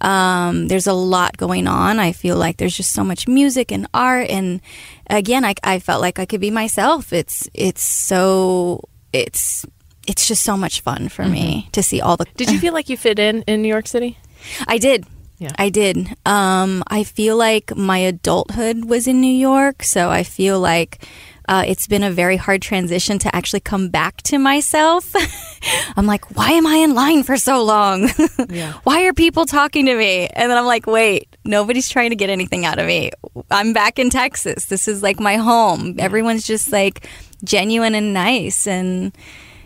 Um, 0.00 0.68
there's 0.68 0.86
a 0.86 0.92
lot 0.92 1.36
going 1.36 1.66
on. 1.68 1.98
I 1.98 2.12
feel 2.12 2.36
like 2.36 2.56
there's 2.56 2.76
just 2.76 2.92
so 2.92 3.04
much 3.04 3.28
music 3.28 3.70
and 3.70 3.86
art, 3.94 4.28
and 4.28 4.60
again, 5.08 5.44
I, 5.44 5.54
I 5.62 5.78
felt 5.78 6.00
like 6.00 6.18
I 6.18 6.26
could 6.26 6.40
be 6.40 6.50
myself. 6.50 7.12
It's 7.12 7.48
it's 7.54 7.82
so 7.82 8.88
it's 9.12 9.64
it's 10.06 10.26
just 10.26 10.42
so 10.42 10.56
much 10.56 10.80
fun 10.80 11.08
for 11.08 11.24
me 11.24 11.68
to 11.72 11.82
see 11.82 12.00
all 12.00 12.16
the. 12.16 12.26
Did 12.36 12.50
you 12.50 12.58
feel 12.58 12.72
like 12.72 12.88
you 12.88 12.96
fit 12.96 13.18
in 13.18 13.42
in 13.42 13.62
New 13.62 13.68
York 13.68 13.86
City? 13.86 14.18
I 14.66 14.78
did. 14.78 15.06
Yeah. 15.40 15.52
I 15.58 15.70
did. 15.70 16.16
Um, 16.26 16.84
I 16.86 17.02
feel 17.02 17.36
like 17.36 17.74
my 17.74 17.96
adulthood 17.98 18.84
was 18.84 19.06
in 19.08 19.22
New 19.22 19.32
York, 19.32 19.82
so 19.82 20.10
I 20.10 20.22
feel 20.22 20.60
like 20.60 21.02
uh, 21.48 21.64
it's 21.66 21.86
been 21.86 22.02
a 22.02 22.10
very 22.10 22.36
hard 22.36 22.60
transition 22.60 23.18
to 23.20 23.34
actually 23.34 23.60
come 23.60 23.88
back 23.88 24.20
to 24.24 24.36
myself. 24.38 25.12
I'm 25.96 26.04
like, 26.04 26.36
why 26.36 26.50
am 26.52 26.66
I 26.66 26.76
in 26.76 26.94
line 26.94 27.22
for 27.22 27.36
so 27.38 27.64
long? 27.64 28.08
Yeah. 28.50 28.74
why 28.84 29.04
are 29.06 29.12
people 29.14 29.46
talking 29.46 29.86
to 29.86 29.96
me? 29.96 30.26
And 30.26 30.50
then 30.50 30.58
I'm 30.58 30.66
like, 30.66 30.86
wait, 30.86 31.34
nobody's 31.44 31.88
trying 31.88 32.10
to 32.10 32.16
get 32.16 32.28
anything 32.28 32.64
out 32.66 32.78
of 32.78 32.86
me. 32.86 33.10
I'm 33.50 33.72
back 33.72 33.98
in 33.98 34.10
Texas. 34.10 34.66
This 34.66 34.88
is 34.88 35.02
like 35.02 35.20
my 35.20 35.36
home. 35.36 35.94
Everyone's 35.98 36.46
just 36.46 36.70
like 36.72 37.06
genuine 37.44 37.94
and 37.94 38.12
nice 38.12 38.66
and 38.66 39.12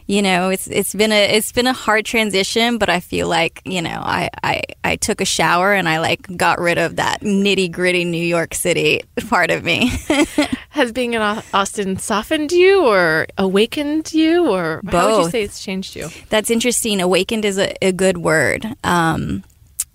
you 0.07 0.21
know 0.21 0.51
it's 0.51 0.67
it's 0.67 0.95
been 0.95 1.13
a 1.13 1.37
it's 1.37 1.53
been 1.53 1.67
a 1.67 1.73
hard 1.73 2.05
transition 2.05 2.79
but 2.79 2.89
i 2.89 3.01
feel 3.01 3.29
like 3.29 3.63
you 3.65 3.81
know 3.81 4.01
i 4.03 4.29
i, 4.43 4.63
I 4.83 4.97
took 4.97 5.21
a 5.21 5.25
shower 5.25 5.73
and 5.73 5.89
i 5.89 5.99
like 5.99 6.37
got 6.37 6.61
rid 6.61 6.79
of 6.79 6.97
that 6.97 7.21
nitty 7.21 7.71
gritty 7.73 8.05
new 8.05 8.25
york 8.25 8.55
city 8.55 9.03
part 9.29 9.51
of 9.51 9.65
me 9.65 9.91
Has 10.71 10.91
being 10.91 11.15
in 11.15 11.23
Austin 11.23 11.99
softened 11.99 12.51
you 12.51 12.85
or 12.85 13.29
awakened 13.39 14.13
you, 14.13 14.51
or 14.51 14.81
how 14.89 15.19
would 15.19 15.25
you 15.27 15.31
say 15.31 15.45
it's 15.45 15.63
changed 15.63 15.95
you? 15.95 16.09
that's 16.31 16.51
interesting 16.51 17.01
awakened 17.01 17.45
is 17.45 17.59
a, 17.59 17.73
a 17.81 17.93
good 17.93 18.19
word 18.19 18.67
um 18.83 19.45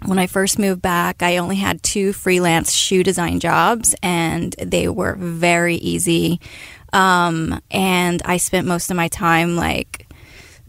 when 0.05 0.17
I 0.17 0.27
first 0.27 0.57
moved 0.57 0.81
back, 0.81 1.21
I 1.21 1.37
only 1.37 1.57
had 1.57 1.83
two 1.83 2.13
freelance 2.13 2.71
shoe 2.71 3.03
design 3.03 3.39
jobs, 3.39 3.93
and 4.01 4.53
they 4.53 4.87
were 4.87 5.15
very 5.15 5.75
easy. 5.75 6.39
Um, 6.93 7.62
and 7.72 8.22
I 8.25 8.38
spent 8.38 8.67
most 8.67 8.91
of 8.91 8.98
my 8.98 9.08
time 9.08 9.55
like 9.55 10.08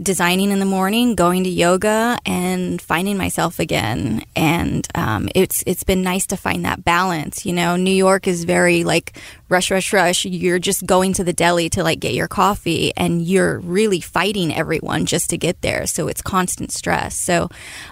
designing 0.02 0.50
in 0.50 0.60
the 0.60 0.64
morning, 0.66 1.14
going 1.14 1.44
to 1.44 1.50
yoga, 1.50 2.18
and 2.24 2.80
finding 2.80 3.18
myself 3.18 3.58
again. 3.58 4.24
And 4.34 4.86
um, 4.94 5.28
it's 5.34 5.62
it's 5.66 5.84
been 5.84 6.02
nice 6.02 6.26
to 6.28 6.36
find 6.36 6.64
that 6.64 6.84
balance. 6.84 7.44
You 7.44 7.52
know, 7.52 7.76
New 7.76 7.94
York 7.94 8.26
is 8.26 8.44
very 8.44 8.84
like 8.84 9.18
rush, 9.48 9.70
rush, 9.70 9.92
rush. 9.92 10.24
You're 10.24 10.58
just 10.58 10.86
going 10.86 11.12
to 11.14 11.24
the 11.24 11.32
deli 11.32 11.68
to 11.70 11.82
like 11.82 12.00
get 12.00 12.14
your 12.14 12.28
coffee, 12.28 12.92
and 12.96 13.22
you're 13.22 13.58
really 13.58 14.00
fighting 14.00 14.54
everyone 14.54 15.06
just 15.06 15.30
to 15.30 15.38
get 15.38 15.60
there. 15.60 15.86
So 15.86 16.08
it's 16.08 16.22
constant 16.22 16.72
stress. 16.72 17.14
So 17.14 17.50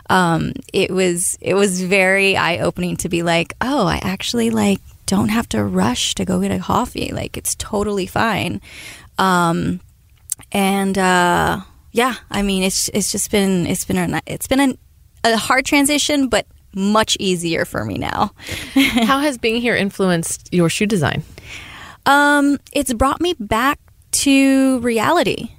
um, 0.09 0.53
it 0.73 0.91
was 0.91 1.37
it 1.41 1.55
was 1.55 1.83
very 1.83 2.37
eye 2.37 2.59
opening 2.59 2.97
to 2.99 3.09
be 3.09 3.23
like, 3.23 3.55
oh, 3.61 3.87
I 3.87 4.01
actually 4.03 4.51
like 4.51 4.81
don't 5.09 5.31
have 5.31 5.49
to 5.49 5.65
rush 5.65 6.15
to 6.15 6.25
go 6.25 6.41
get 6.41 6.53
a 6.53 6.59
coffee. 6.59 7.11
Like 7.12 7.37
it's 7.37 7.55
totally 7.57 8.07
fine. 8.07 8.61
Um, 9.17 9.81
and 10.53 10.97
uh, 10.97 11.62
yeah, 11.93 12.15
I 12.31 12.43
mean, 12.43 12.62
it's 12.62 12.88
it's 12.91 13.11
just 13.11 13.31
been 13.31 13.67
it's 13.67 13.85
been 13.85 14.15
a 14.15 14.21
it's 14.27 14.47
been 14.47 14.61
a, 14.61 14.75
a 15.25 15.37
hard 15.37 15.65
transition, 15.65 16.29
but 16.29 16.47
much 16.75 17.17
easier 17.19 17.65
for 17.65 17.85
me 17.85 17.97
now. 17.97 18.33
how 18.75 19.19
has 19.21 19.38
being 19.38 19.61
here 19.61 19.75
influenced 19.75 20.53
your 20.53 20.69
shoe 20.69 20.87
design? 20.87 21.23
Um, 22.07 22.59
it's 22.73 22.93
brought 22.93 23.21
me 23.21 23.35
back 23.41 23.81
to 24.11 24.79
reality. 24.81 25.53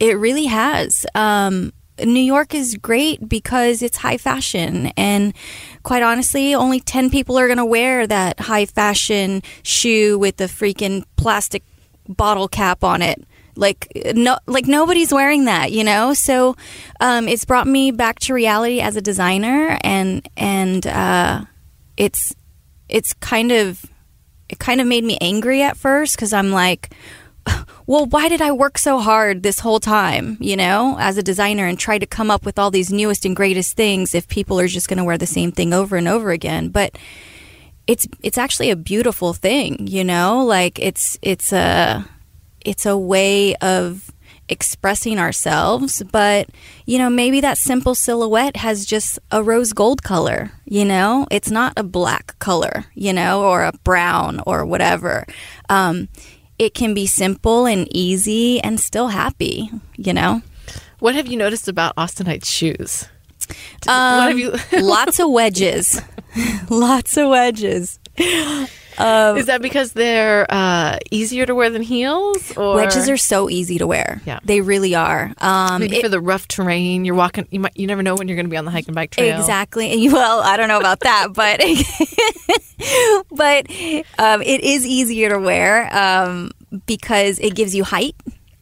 It 0.00 0.18
really 0.18 0.46
has. 0.46 1.06
Um, 1.14 1.72
New 2.04 2.20
York 2.20 2.54
is 2.54 2.76
great 2.76 3.28
because 3.28 3.82
it's 3.82 3.98
high 3.98 4.18
fashion, 4.18 4.92
and 4.96 5.34
quite 5.82 6.02
honestly, 6.02 6.54
only 6.54 6.80
ten 6.80 7.10
people 7.10 7.38
are 7.38 7.46
going 7.46 7.58
to 7.58 7.64
wear 7.64 8.06
that 8.06 8.40
high 8.40 8.66
fashion 8.66 9.42
shoe 9.62 10.18
with 10.18 10.36
the 10.36 10.44
freaking 10.44 11.04
plastic 11.16 11.62
bottle 12.08 12.48
cap 12.48 12.84
on 12.84 13.02
it. 13.02 13.24
Like 13.56 13.88
no, 14.14 14.38
like 14.46 14.66
nobody's 14.66 15.12
wearing 15.12 15.46
that, 15.46 15.72
you 15.72 15.82
know. 15.84 16.12
So 16.12 16.56
um, 17.00 17.26
it's 17.28 17.46
brought 17.46 17.66
me 17.66 17.90
back 17.90 18.18
to 18.20 18.34
reality 18.34 18.80
as 18.80 18.96
a 18.96 19.00
designer, 19.00 19.78
and 19.82 20.28
and 20.36 20.86
uh, 20.86 21.44
it's 21.96 22.34
it's 22.88 23.14
kind 23.14 23.52
of 23.52 23.86
it 24.48 24.58
kind 24.58 24.80
of 24.80 24.86
made 24.86 25.04
me 25.04 25.16
angry 25.20 25.62
at 25.62 25.76
first 25.76 26.16
because 26.16 26.32
I'm 26.32 26.50
like, 26.50 26.94
well, 27.86 28.06
why 28.06 28.28
did 28.28 28.40
I 28.40 28.52
work 28.52 28.78
so 28.78 28.98
hard 28.98 29.42
this 29.42 29.60
whole 29.60 29.80
time, 29.80 30.36
you 30.40 30.56
know, 30.56 30.96
as 30.98 31.18
a 31.18 31.22
designer 31.22 31.66
and 31.66 31.78
try 31.78 31.98
to 31.98 32.06
come 32.06 32.30
up 32.30 32.44
with 32.44 32.58
all 32.58 32.70
these 32.70 32.92
newest 32.92 33.24
and 33.24 33.36
greatest 33.36 33.76
things 33.76 34.14
if 34.14 34.28
people 34.28 34.58
are 34.60 34.68
just 34.68 34.88
going 34.88 34.98
to 34.98 35.04
wear 35.04 35.18
the 35.18 35.26
same 35.26 35.52
thing 35.52 35.72
over 35.72 35.96
and 35.96 36.08
over 36.08 36.30
again? 36.30 36.68
But 36.68 36.98
it's 37.86 38.06
it's 38.22 38.38
actually 38.38 38.70
a 38.70 38.76
beautiful 38.76 39.32
thing, 39.32 39.86
you 39.86 40.04
know, 40.04 40.44
like 40.44 40.78
it's 40.78 41.18
it's 41.22 41.52
a 41.52 42.04
it's 42.64 42.86
a 42.86 42.98
way 42.98 43.54
of 43.56 44.10
expressing 44.48 45.18
ourselves 45.18 46.04
but 46.12 46.48
you 46.84 46.98
know 46.98 47.10
maybe 47.10 47.40
that 47.40 47.58
simple 47.58 47.96
silhouette 47.96 48.54
has 48.56 48.86
just 48.86 49.18
a 49.32 49.42
rose 49.42 49.72
gold 49.72 50.04
color 50.04 50.52
you 50.64 50.84
know? 50.84 51.26
It's 51.30 51.50
not 51.50 51.72
a 51.76 51.82
black 51.82 52.38
color 52.38 52.84
you 52.94 53.12
know 53.12 53.42
or 53.42 53.64
a 53.64 53.72
brown 53.84 54.40
or 54.46 54.64
whatever. 54.66 55.26
Um, 55.68 56.08
it 56.58 56.74
can 56.74 56.94
be 56.94 57.06
simple 57.06 57.66
and 57.66 57.86
easy 57.90 58.60
and 58.60 58.80
still 58.80 59.08
happy 59.08 59.70
you 59.96 60.12
know 60.12 60.42
What 60.98 61.14
have 61.14 61.26
you 61.26 61.36
noticed 61.36 61.68
about 61.68 61.94
Austinite 61.96 62.44
shoes? 62.46 63.06
what 63.84 63.88
Um, 63.88 64.28
have 64.28 64.38
you? 64.38 64.54
lots 64.80 65.20
of 65.20 65.30
wedges 65.30 66.00
lots 66.70 67.16
of 67.16 67.28
wedges 67.30 67.98
is 68.98 69.46
that 69.46 69.60
because 69.62 69.92
they're 69.92 70.46
uh, 70.48 70.98
easier 71.10 71.46
to 71.46 71.54
wear 71.54 71.70
than 71.70 71.82
heels? 71.82 72.56
Or 72.56 72.74
wedges 72.76 73.08
are 73.08 73.16
so 73.16 73.48
easy 73.50 73.78
to 73.78 73.86
wear 73.86 74.20
Yeah. 74.24 74.40
they 74.44 74.60
really 74.60 74.94
are 74.94 75.32
um, 75.38 75.80
maybe 75.80 75.96
it- 75.96 76.02
for 76.02 76.08
the 76.08 76.20
rough 76.20 76.48
terrain. 76.48 77.04
You're 77.04 77.14
walking. 77.14 77.46
You 77.50 77.60
might. 77.60 77.76
You 77.76 77.86
never 77.86 78.02
know 78.02 78.14
when 78.14 78.28
you're 78.28 78.36
going 78.36 78.46
to 78.46 78.50
be 78.50 78.56
on 78.56 78.64
the 78.64 78.70
hike 78.70 78.86
and 78.86 78.94
bike 78.94 79.10
trail. 79.10 79.38
Exactly. 79.38 80.08
Well, 80.08 80.40
I 80.40 80.56
don't 80.56 80.68
know 80.68 80.78
about 80.80 81.00
that, 81.00 81.28
but 81.34 81.60
but 83.30 83.66
um, 84.18 84.42
it 84.42 84.60
is 84.62 84.86
easier 84.86 85.28
to 85.30 85.38
wear 85.38 85.94
um, 85.96 86.50
because 86.86 87.38
it 87.38 87.54
gives 87.54 87.74
you 87.74 87.84
height. 87.84 88.14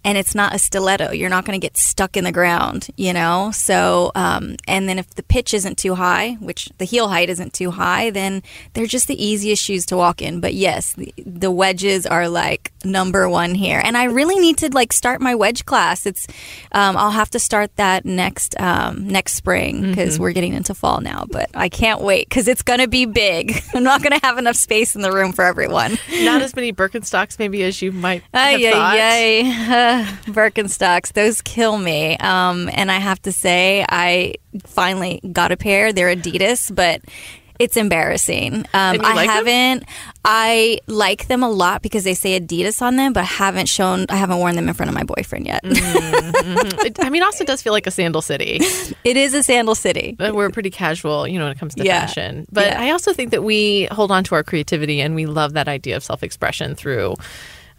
And 0.05 0.19
it's 0.19 0.35
not 0.35 0.55
a 0.55 0.59
stiletto. 0.59 1.13
You're 1.13 1.31
not 1.31 1.45
going 1.47 1.59
to 1.59 1.65
get 1.65 1.77
stuck 1.79 2.17
in 2.17 2.25
the 2.25 2.33
ground, 2.33 2.89
you 2.97 3.13
know? 3.13 3.51
So, 3.53 4.13
um, 4.15 4.57
and 4.69 4.87
then 4.89 4.99
if 4.99 5.09
the 5.15 5.23
pitch 5.23 5.55
isn't 5.55 5.79
too 5.79 5.95
high, 5.95 6.35
which 6.41 6.69
the 6.79 6.85
heel 6.85 7.09
height 7.09 7.31
isn't 7.31 7.55
too 7.55 7.71
high, 7.71 8.11
then 8.11 8.43
they're 8.75 8.87
just 8.87 9.09
the 9.09 9.23
easiest 9.25 9.63
shoes 9.63 9.87
to 9.87 9.97
walk 9.97 10.21
in. 10.21 10.41
But 10.41 10.53
yes, 10.55 10.93
the, 10.93 11.13
the 11.25 11.51
wedges 11.51 12.05
are 12.07 12.29
like 12.29 12.71
number 12.85 13.29
one 13.31 13.55
here. 13.55 13.81
And 13.83 13.97
I 13.97 14.05
really 14.05 14.39
need 14.39 14.59
to 14.59 14.69
like 14.73 14.93
start 14.93 15.23
my 15.23 15.35
wedge 15.35 15.65
class. 15.65 16.05
It's, 16.05 16.27
um, 16.73 16.97
I'll 16.99 17.11
have 17.11 17.31
to 17.31 17.39
start 17.39 17.75
that 17.77 18.05
next, 18.05 18.61
um, 18.61 19.09
next 19.09 19.35
spring 19.35 19.89
because 19.89 20.19
we're 20.19 20.33
getting 20.33 20.53
into 20.53 20.75
fall 20.75 21.01
now. 21.01 21.25
But 21.31 21.49
I 21.55 21.69
can't 21.71 22.03
wait 22.03 22.29
because 22.29 22.47
it's 22.47 22.63
going 22.63 22.81
to 22.81 22.89
be 22.89 23.07
big. 23.07 23.63
I'm 23.75 23.83
not 23.83 24.03
going 24.03 24.19
to 24.19 24.27
have 24.27 24.37
enough 24.37 24.57
space 24.57 24.95
in 24.95 25.01
the 25.03 25.13
room 25.13 25.33
for 25.33 25.45
everyone. 25.45 25.97
Not 26.21 26.43
as 26.43 26.55
many 26.55 26.73
Birkenstocks, 26.75 27.39
maybe 27.39 27.63
as 27.63 27.81
you 27.81 27.91
might 27.91 28.23
have 28.35 28.61
Ay, 28.61 28.71
thought. 28.71 28.97
ay, 28.99 29.41
ay. 29.43 29.94
Uh, 29.94 29.94
Birkenstocks, 30.27 31.13
those 31.13 31.41
kill 31.43 31.79
me. 31.79 32.17
Um, 32.19 32.69
and 32.73 32.91
I 32.91 32.99
have 32.99 33.21
to 33.23 33.33
say, 33.33 33.85
I 33.89 34.35
finally 34.67 35.21
got 35.33 35.53
a 35.53 35.57
pair. 35.57 35.93
They're 35.93 36.15
Adidas, 36.15 36.75
but 36.75 37.03
it's 37.61 37.77
embarrassing. 37.77 38.57
Um, 38.57 38.67
I 38.75 39.15
like 39.15 39.31
haven't. 39.31 39.85
I 40.25 40.81
like 40.89 41.29
them 41.29 41.43
a 41.45 41.49
lot 41.49 41.83
because 41.83 42.03
they 42.03 42.15
say 42.15 42.41
Adidas 42.41 42.83
on 42.83 42.97
them, 42.97 43.13
but 43.13 43.21
I 43.21 43.25
haven't 43.27 43.69
shown. 43.69 44.07
I 44.09 44.17
haven't 44.17 44.39
worn 44.39 44.57
them 44.57 44.69
in 44.69 44.75
front 44.75 44.89
of 44.89 44.95
my 44.95 45.05
boyfriend 45.05 45.47
yet. 45.47 45.61
It- 45.65 46.99
I 47.05 47.11
mean, 47.11 47.23
Austin 47.23 47.47
does 47.47 47.63
feel 47.63 47.73
like 47.73 47.87
a 47.87 47.91
sandal 47.93 48.23
city. 48.23 48.59
it 49.05 49.17
is 49.17 49.35
a 49.35 49.43
sandal 49.43 49.75
city. 49.77 50.17
But 50.19 50.35
we're 50.35 50.51
pretty 50.51 50.71
casual, 50.71 51.29
you 51.29 51.39
know, 51.39 51.45
when 51.45 51.53
it 51.53 51.59
comes 51.59 51.75
to 51.77 51.85
Yeah. 51.85 52.01
fashion. 52.07 52.47
But 52.51 52.67
Yeah. 52.69 52.83
I 52.83 52.91
also 52.91 53.13
think 53.13 53.31
that 53.31 53.45
we 53.45 53.85
hold 53.93 54.11
on 54.11 54.25
to 54.25 54.35
our 54.35 54.43
creativity 54.43 55.01
and 55.01 55.15
we 55.15 55.27
love 55.27 55.53
that 55.53 55.69
idea 55.69 55.97
of 55.97 56.03
self 56.03 56.23
expression 56.25 56.75
through 56.75 57.15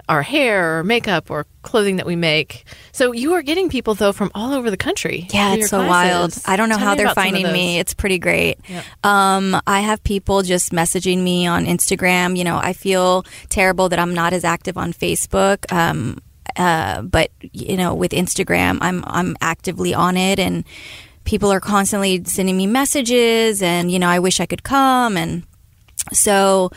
our 0.08 0.22
hair 0.22 0.80
or 0.80 0.84
makeup 0.84 1.32
or 1.32 1.46
clothing 1.62 1.96
that 1.96 2.06
we 2.06 2.16
make. 2.16 2.66
So 2.92 3.12
you 3.12 3.34
are 3.34 3.42
getting 3.42 3.70
people 3.70 3.96
though 3.96 4.12
from 4.12 4.32
all 4.36 4.54
over 4.54 4.70
the 4.70 4.78
country. 4.78 5.28
Yeah, 5.32 5.56
it's 5.56 5.70
so 5.70 5.84
classes. 5.84 6.44
wild. 6.44 6.54
I 6.54 6.56
don't 6.58 6.70
know 6.70 6.78
Tell 6.78 6.88
how 6.88 6.96
they're 6.96 7.06
about 7.06 7.16
some 7.16 7.28
of 7.28 7.34
finding 7.34 7.52
me. 7.52 7.80
It's 7.80 7.94
pretty 7.94 8.20
great. 8.20 8.60
Um, 9.04 9.60
I 9.66 9.82
have 9.82 10.04
people 10.04 10.44
just 10.44 10.72
messaging 10.72 11.24
me 11.24 11.48
on 11.48 11.66
Instagram. 11.66 12.38
You 12.38 12.44
know, 12.44 12.58
I 12.58 12.74
feel 12.74 13.26
terrible 13.50 13.90
that 13.90 14.00
I'm 14.00 14.14
not 14.14 14.34
as 14.34 14.44
active 14.44 14.78
on 14.78 14.94
Facebook. 14.94 15.72
Um, 15.72 16.20
uh, 16.56 17.02
but 17.02 17.32
you 17.52 17.76
know, 17.76 17.94
with 17.94 18.12
Instagram, 18.12 18.78
I'm 18.82 19.04
I'm 19.08 19.36
actively 19.42 19.94
on 19.94 20.16
it 20.16 20.40
and 20.40 20.64
people 21.26 21.52
are 21.52 21.60
constantly 21.60 22.24
sending 22.24 22.56
me 22.56 22.68
messages 22.68 23.62
and, 23.62 23.92
you 23.92 24.00
know, 24.00 24.08
I 24.08 24.20
wish 24.20 24.40
I 24.40 24.46
could 24.46 24.64
come. 24.64 25.18
And 25.18 25.44
so 26.14 26.72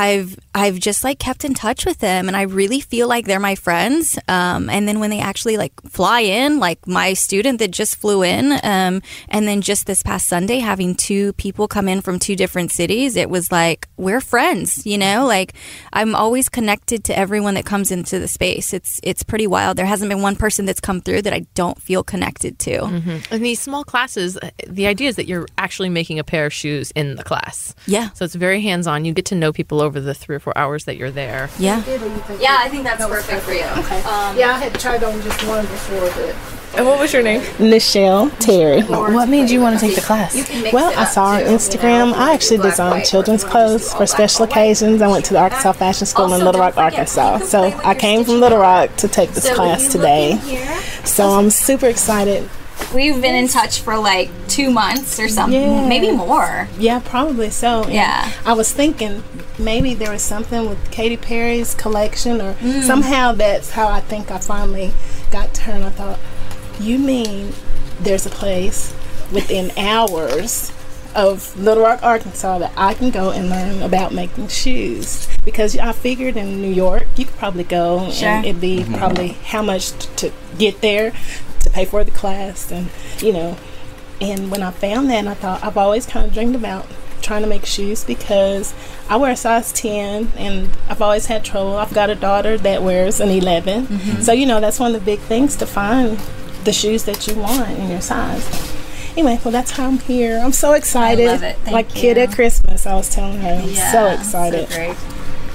I've 0.00 0.38
I've 0.54 0.78
just 0.78 1.04
like 1.04 1.18
kept 1.18 1.44
in 1.44 1.52
touch 1.52 1.84
with 1.84 1.98
them, 1.98 2.26
and 2.26 2.36
I 2.36 2.42
really 2.42 2.80
feel 2.80 3.06
like 3.06 3.26
they're 3.26 3.38
my 3.38 3.54
friends. 3.54 4.18
Um, 4.28 4.70
and 4.70 4.88
then 4.88 4.98
when 4.98 5.10
they 5.10 5.20
actually 5.20 5.58
like 5.58 5.74
fly 5.88 6.20
in, 6.20 6.58
like 6.58 6.86
my 6.86 7.12
student 7.12 7.58
that 7.58 7.70
just 7.70 7.96
flew 7.96 8.22
in, 8.22 8.52
um, 8.62 9.02
and 9.28 9.46
then 9.46 9.60
just 9.60 9.86
this 9.86 10.02
past 10.02 10.26
Sunday 10.26 10.58
having 10.58 10.94
two 10.94 11.34
people 11.34 11.68
come 11.68 11.86
in 11.86 12.00
from 12.00 12.18
two 12.18 12.34
different 12.34 12.70
cities, 12.70 13.14
it 13.14 13.28
was 13.28 13.52
like 13.52 13.88
we're 13.98 14.22
friends. 14.22 14.86
You 14.86 14.96
know, 14.96 15.26
like 15.26 15.52
I'm 15.92 16.14
always 16.14 16.48
connected 16.48 17.04
to 17.04 17.18
everyone 17.18 17.54
that 17.54 17.66
comes 17.66 17.90
into 17.90 18.18
the 18.18 18.28
space. 18.28 18.72
It's 18.72 19.00
it's 19.02 19.22
pretty 19.22 19.46
wild. 19.46 19.76
There 19.76 19.84
hasn't 19.84 20.08
been 20.08 20.22
one 20.22 20.36
person 20.36 20.64
that's 20.64 20.80
come 20.80 21.02
through 21.02 21.22
that 21.22 21.34
I 21.34 21.40
don't 21.54 21.80
feel 21.80 22.02
connected 22.02 22.58
to. 22.60 22.84
In 23.30 23.42
these 23.42 23.60
small 23.60 23.84
classes, 23.84 24.38
uh, 24.38 24.48
the 24.66 24.86
idea 24.86 25.08
is 25.10 25.16
that 25.16 25.26
you're 25.26 25.46
actually 25.58 25.90
making 25.90 26.18
a 26.18 26.24
pair 26.24 26.46
of 26.46 26.54
shoes 26.54 26.90
in 26.92 27.16
the 27.16 27.22
class. 27.24 27.74
Yeah. 27.86 28.10
So 28.14 28.24
it's 28.24 28.34
very 28.34 28.62
hands 28.62 28.86
on. 28.86 29.04
You 29.04 29.12
get 29.12 29.26
to 29.26 29.34
know 29.34 29.52
people 29.52 29.82
over 29.82 29.89
the 29.98 30.14
three 30.14 30.36
or 30.36 30.40
four 30.40 30.56
hours 30.56 30.84
that 30.84 30.96
you're 30.96 31.10
there. 31.10 31.50
Yeah. 31.58 31.82
Yeah, 32.38 32.58
I 32.60 32.68
think 32.68 32.84
that's 32.84 33.04
perfect 33.04 33.42
for 33.42 33.52
you. 33.52 33.64
Um, 33.64 34.36
Yeah, 34.36 34.54
I 34.54 34.58
had 34.58 34.78
tried 34.78 35.02
on 35.02 35.20
just 35.22 35.42
one 35.48 35.64
before, 35.66 36.00
but 36.14 36.36
And 36.76 36.86
what 36.86 37.00
was 37.00 37.12
your 37.12 37.22
name? 37.24 37.40
Nichelle 37.58 38.30
Terry. 38.38 38.82
What 38.82 39.28
made 39.28 39.50
you 39.50 39.60
want 39.60 39.80
to 39.80 39.84
take 39.84 39.96
the 39.96 40.02
class? 40.02 40.34
Well, 40.72 40.92
I 40.96 41.04
saw 41.04 41.24
on 41.36 41.40
Instagram. 41.42 42.12
I 42.12 42.32
actually 42.34 42.58
design 42.58 43.02
children's 43.04 43.42
clothes 43.42 43.92
for 43.92 44.06
special 44.06 44.44
occasions. 44.44 45.02
I 45.02 45.08
went 45.08 45.24
to 45.24 45.32
the 45.34 45.40
Arkansas 45.40 45.72
Fashion 45.72 46.06
School 46.06 46.32
in 46.32 46.44
Little 46.44 46.60
Rock, 46.60 46.76
Arkansas. 46.76 47.38
So 47.40 47.64
I 47.84 47.94
came 47.94 48.24
from 48.24 48.38
Little 48.38 48.58
Rock 48.58 48.94
to 48.98 49.08
take 49.08 49.30
this 49.30 49.52
class 49.52 49.90
today. 49.90 50.38
So 51.04 51.30
I'm 51.30 51.50
super 51.50 51.86
excited. 51.86 52.48
We've 52.94 53.20
been 53.20 53.34
in 53.34 53.46
touch 53.48 53.80
for 53.80 53.96
like 53.98 54.30
two 54.48 54.70
months 54.70 55.18
or 55.20 55.28
something, 55.28 55.60
Yeah. 55.60 55.86
maybe 55.88 56.10
more. 56.12 56.68
Yeah, 56.78 57.00
probably 57.04 57.50
so. 57.50 57.82
And 57.82 57.92
Yeah. 57.92 58.30
I 58.46 58.52
was 58.54 58.72
thinking 58.72 59.22
maybe 59.60 59.94
there 59.94 60.10
was 60.10 60.22
something 60.22 60.68
with 60.68 60.90
Katy 60.90 61.16
Perry's 61.16 61.74
collection, 61.74 62.40
or 62.40 62.54
Mm. 62.54 62.82
somehow 62.86 63.32
that's 63.32 63.70
how 63.72 63.88
I 63.88 64.00
think 64.00 64.30
I 64.30 64.38
finally 64.38 64.92
got 65.30 65.54
to 65.54 65.60
her. 65.62 65.72
And 65.72 65.84
I 65.84 65.90
thought, 65.90 66.18
you 66.80 66.98
mean 66.98 67.52
there's 68.00 68.26
a 68.26 68.30
place 68.30 68.92
within 69.32 69.70
hours 69.78 70.72
of 71.14 71.56
Little 71.58 71.82
Rock, 71.84 72.00
Arkansas 72.02 72.58
that 72.58 72.72
I 72.76 72.94
can 72.94 73.10
go 73.10 73.30
and 73.30 73.50
learn 73.50 73.82
about 73.82 74.14
making 74.14 74.46
shoes? 74.48 75.26
Because 75.44 75.76
I 75.76 75.90
figured 75.92 76.36
in 76.36 76.62
New 76.62 76.70
York 76.72 77.06
you 77.16 77.24
could 77.24 77.36
probably 77.36 77.64
go 77.64 78.10
Sure. 78.10 78.28
and 78.28 78.44
it'd 78.46 78.60
be 78.60 78.84
probably 78.96 79.28
how 79.46 79.60
much 79.62 79.90
t- 79.90 80.08
to 80.16 80.32
get 80.56 80.80
there 80.82 81.12
to 81.64 81.70
pay 81.70 81.84
for 81.84 82.04
the 82.04 82.10
class 82.12 82.70
and 82.70 82.88
you 83.18 83.32
know 83.32 83.56
and 84.20 84.50
when 84.50 84.62
I 84.62 84.70
found 84.70 85.08
that, 85.10 85.26
I 85.26 85.32
thought 85.34 85.64
I've 85.64 85.78
always 85.78 86.04
kind 86.06 86.26
of 86.26 86.32
dreamed 86.34 86.54
about 86.54 86.86
trying 87.22 87.42
to 87.42 87.48
make 87.48 87.64
shoes 87.66 88.04
because 88.04 88.74
I 89.08 89.16
wear 89.16 89.32
a 89.32 89.36
size 89.36 89.72
10 89.72 90.32
and 90.36 90.70
I've 90.88 91.02
always 91.02 91.26
had 91.26 91.44
trouble. 91.44 91.76
I've 91.76 91.92
got 91.94 92.10
a 92.10 92.14
daughter 92.14 92.56
that 92.58 92.82
wears 92.82 93.20
an 93.20 93.28
11. 93.28 93.86
Mm-hmm. 93.86 94.22
So, 94.22 94.32
you 94.32 94.46
know, 94.46 94.60
that's 94.60 94.78
one 94.80 94.94
of 94.94 95.00
the 95.00 95.04
big 95.04 95.20
things 95.20 95.56
to 95.56 95.66
find 95.66 96.18
the 96.64 96.72
shoes 96.72 97.04
that 97.04 97.26
you 97.26 97.34
want 97.34 97.70
in 97.78 97.90
your 97.90 98.00
size. 98.00 98.46
Anyway, 99.12 99.40
well, 99.44 99.52
that's 99.52 99.72
how 99.72 99.86
I'm 99.88 99.98
here. 99.98 100.38
I'm 100.38 100.52
so 100.52 100.72
excited. 100.74 101.26
love 101.26 101.42
it. 101.42 101.56
Thank 101.58 101.72
like 101.72 101.88
kid 101.88 102.16
at 102.18 102.32
Christmas, 102.32 102.86
I 102.86 102.94
was 102.94 103.08
telling 103.12 103.40
her. 103.40 103.48
I'm 103.54 103.68
so 103.68 104.06
Yeah, 104.06 104.14
excited. 104.18 104.68
great. 104.68 104.94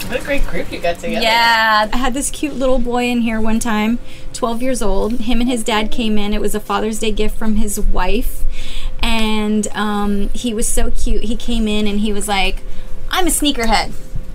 What 0.09 0.21
a 0.21 0.23
great 0.23 0.45
group 0.45 0.71
you 0.71 0.79
got 0.79 0.99
together. 0.99 1.21
Yeah, 1.23 1.89
I 1.91 1.97
had 1.97 2.13
this 2.13 2.29
cute 2.29 2.53
little 2.53 2.77
boy 2.77 3.05
in 3.05 3.21
here 3.21 3.41
one 3.41 3.59
time, 3.59 3.97
12 4.33 4.61
years 4.61 4.81
old. 4.83 5.21
Him 5.21 5.39
and 5.41 5.49
his 5.49 5.63
dad 5.63 5.89
came 5.89 6.17
in. 6.19 6.31
It 6.33 6.41
was 6.41 6.53
a 6.53 6.59
Father's 6.59 6.99
Day 6.99 7.11
gift 7.11 7.37
from 7.37 7.55
his 7.55 7.79
wife. 7.79 8.43
And 9.05 9.67
um, 9.73 10.29
he 10.29 10.53
was 10.53 10.67
so 10.67 10.89
cute. 10.89 11.25
He 11.25 11.35
came 11.35 11.67
in 11.67 11.85
and 11.85 11.99
he 11.99 12.11
was 12.11 12.27
like, 12.27 12.63
I'm 13.11 13.27
a 13.27 13.29
sneakerhead. 13.29 13.93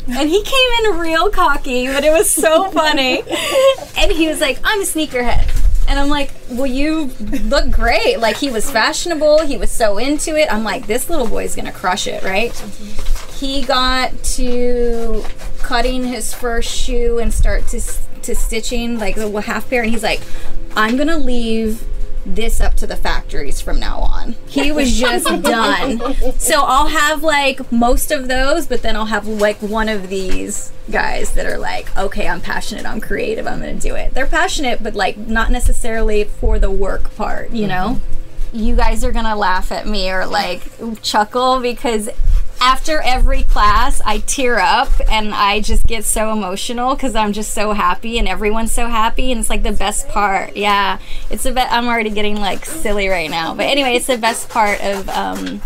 And 0.08 0.28
he 0.28 0.42
came 0.42 0.70
in 0.84 0.98
real 1.00 1.28
cocky, 1.30 1.88
but 1.88 2.04
it 2.04 2.12
was 2.12 2.30
so 2.30 2.70
funny. 2.70 3.22
and 3.96 4.12
he 4.12 4.28
was 4.28 4.40
like, 4.40 4.60
I'm 4.62 4.80
a 4.80 4.84
sneakerhead. 4.84 5.88
And 5.88 5.98
I'm 5.98 6.08
like, 6.08 6.30
well, 6.48 6.66
you 6.66 7.10
look 7.46 7.70
great. 7.70 8.20
Like, 8.20 8.37
he 8.37 8.48
was 8.48 8.70
fashionable. 8.70 9.44
He 9.44 9.56
was 9.56 9.72
so 9.72 9.98
into 9.98 10.37
it. 10.37 10.52
I'm 10.52 10.62
like, 10.62 10.87
this 10.87 11.11
little 11.11 11.26
boy's 11.26 11.56
going 11.56 11.66
to 11.66 11.72
crush 11.72 12.06
it, 12.06 12.22
right? 12.22 12.54
he 13.40 13.62
got 13.62 14.12
to 14.22 15.24
cutting 15.61 16.04
his 16.04 16.35
first 16.35 16.68
shoe 16.68 17.18
and 17.18 17.33
start 17.33 17.66
to 17.68 17.80
to 18.20 18.35
stitching 18.35 18.98
like 18.98 19.14
the 19.14 19.30
half 19.40 19.70
pair 19.70 19.83
and 19.83 19.90
he's 19.90 20.02
like 20.02 20.20
i'm 20.76 20.98
gonna 20.98 21.16
leave 21.16 21.83
this 22.26 22.61
up 22.61 22.74
to 22.74 22.87
the 22.87 22.96
factories 22.96 23.61
from 23.61 23.80
now 23.80 24.00
on. 24.00 24.37
He 24.48 24.72
was 24.72 24.98
just 24.98 25.26
done. 25.42 26.00
So 26.38 26.62
i'll 26.62 26.88
have 26.88 27.22
like 27.22 27.70
most 27.72 28.11
of 28.11 28.28
those 28.28 28.66
but 28.66 28.83
then 28.83 28.96
i'll 28.96 29.06
have 29.06 29.26
like 29.26 29.59
one 29.59 29.88
of 29.88 30.09
these 30.09 30.72
guys 30.90 31.33
that 31.35 31.46
are 31.46 31.59
like 31.59 31.96
okay 31.96 32.26
i'm 32.26 32.40
passionate 32.40 32.85
i'm 32.85 33.00
creative 33.00 33.46
i'm 33.46 33.61
gonna 33.61 33.74
do 33.74 33.94
it. 33.94 34.12
They're 34.14 34.26
passionate 34.26 34.83
but 34.83 34.94
like 34.94 35.16
not 35.16 35.50
necessarily 35.50 36.24
for 36.24 36.59
the 36.59 36.70
work 36.70 37.14
part 37.16 37.50
you 37.50 37.66
know? 37.66 38.00
Mm-hmm. 38.00 38.16
You 38.52 38.74
guys 38.76 39.04
are 39.04 39.12
gonna 39.12 39.37
laugh 39.37 39.70
at 39.70 39.87
me 39.87 40.11
or 40.11 40.26
like 40.26 40.62
chuckle 41.02 41.61
because 41.61 42.09
after 42.61 43.01
every 43.01 43.42
class 43.42 44.03
I 44.05 44.18
tear 44.18 44.59
up 44.59 44.90
and 45.11 45.35
I 45.35 45.61
just 45.61 45.87
get 45.87 46.05
so 46.05 46.31
emotional 46.31 46.94
because 46.94 47.16
I'm 47.16 47.33
just 47.33 47.53
so 47.53 47.73
happy 47.73 48.18
and 48.18 48.29
everyone's 48.29 48.70
so 48.70 48.87
happy 48.87 49.33
and 49.33 49.40
it's 49.40 49.49
like 49.49 49.62
the 49.62 49.73
best 49.73 50.09
part. 50.09 50.57
Yeah, 50.57 50.99
it's 51.31 51.44
the 51.44 51.53
best. 51.53 51.73
I'm 51.73 51.87
already 51.87 52.11
getting 52.11 52.37
like 52.37 52.66
silly 52.66 53.09
right 53.09 53.31
now, 53.31 53.55
but 53.55 53.64
anyway, 53.64 53.94
it's 53.94 54.07
the 54.07 54.18
best 54.18 54.49
part 54.51 54.83
of. 54.83 55.09
Um, 55.09 55.62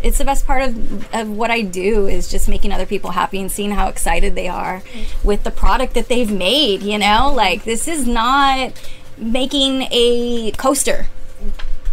it's 0.00 0.18
the 0.18 0.24
best 0.24 0.46
part 0.46 0.62
of, 0.62 1.14
of 1.14 1.28
what 1.28 1.50
I 1.50 1.62
do 1.62 2.06
is 2.06 2.30
just 2.30 2.48
making 2.48 2.72
other 2.72 2.86
people 2.86 3.10
happy 3.10 3.40
and 3.40 3.50
seeing 3.50 3.72
how 3.72 3.88
excited 3.88 4.36
they 4.36 4.46
are 4.46 4.80
with 5.24 5.42
the 5.42 5.50
product 5.50 5.94
that 5.94 6.08
they've 6.08 6.30
made. 6.30 6.82
You 6.82 6.98
know, 6.98 7.32
like 7.34 7.64
this 7.64 7.88
is 7.88 8.06
not 8.06 8.72
making 9.18 9.88
a 9.90 10.52
coaster 10.52 11.08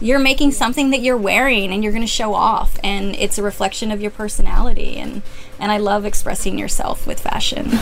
you're 0.01 0.19
making 0.19 0.51
something 0.51 0.91
that 0.91 1.01
you're 1.01 1.17
wearing 1.17 1.71
and 1.71 1.83
you're 1.83 1.93
going 1.93 2.03
to 2.03 2.07
show 2.07 2.33
off 2.33 2.77
and 2.83 3.15
it's 3.15 3.37
a 3.37 3.43
reflection 3.43 3.91
of 3.91 4.01
your 4.01 4.11
personality 4.11 4.97
and 4.97 5.21
and 5.59 5.71
I 5.71 5.77
love 5.77 6.05
expressing 6.05 6.59
yourself 6.59 7.07
with 7.07 7.19
fashion. 7.19 7.71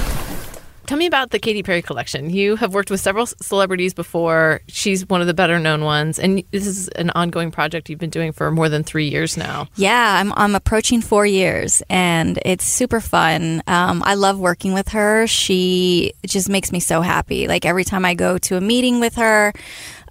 Tell 0.86 0.98
me 0.98 1.06
about 1.06 1.30
the 1.30 1.40
Katy 1.40 1.64
Perry 1.64 1.82
collection. 1.82 2.30
You 2.30 2.58
have 2.58 2.74
worked 2.74 2.92
with 2.92 3.00
several 3.00 3.26
celebrities 3.26 3.94
before. 3.94 4.60
She's 4.68 5.08
one 5.08 5.22
of 5.22 5.28
the 5.28 5.34
better 5.34 5.58
known 5.58 5.86
ones. 5.86 6.20
And 6.20 6.44
this 6.52 6.68
is 6.68 6.90
an 6.90 7.10
ongoing 7.12 7.52
project 7.52 7.90
you've 7.90 8.00
been 8.00 8.10
doing 8.10 8.34
for 8.34 8.52
more 8.52 8.68
than 8.68 8.84
three 8.84 9.08
years 9.08 9.38
now. 9.38 9.70
Yeah, 9.76 10.20
I'm 10.20 10.34
I'm 10.34 10.56
approaching 10.56 11.02
4 11.02 11.26
years 11.26 11.82
and 11.90 12.38
it's 12.44 12.66
super 12.66 13.00
fun. 13.00 13.64
Um, 13.66 14.04
I 14.06 14.16
love 14.16 14.40
working 14.40 14.74
with 14.74 14.90
her. 14.90 15.26
She 15.26 16.14
just 16.26 16.50
makes 16.50 16.72
me 16.72 16.82
so 16.82 17.02
happy. 17.02 17.48
Like 17.48 17.66
every 17.66 17.86
time 17.86 18.04
I 18.04 18.14
go 18.14 18.38
to 18.40 18.58
a 18.58 18.62
meeting 18.62 19.00
with 19.00 19.16
her, 19.16 19.54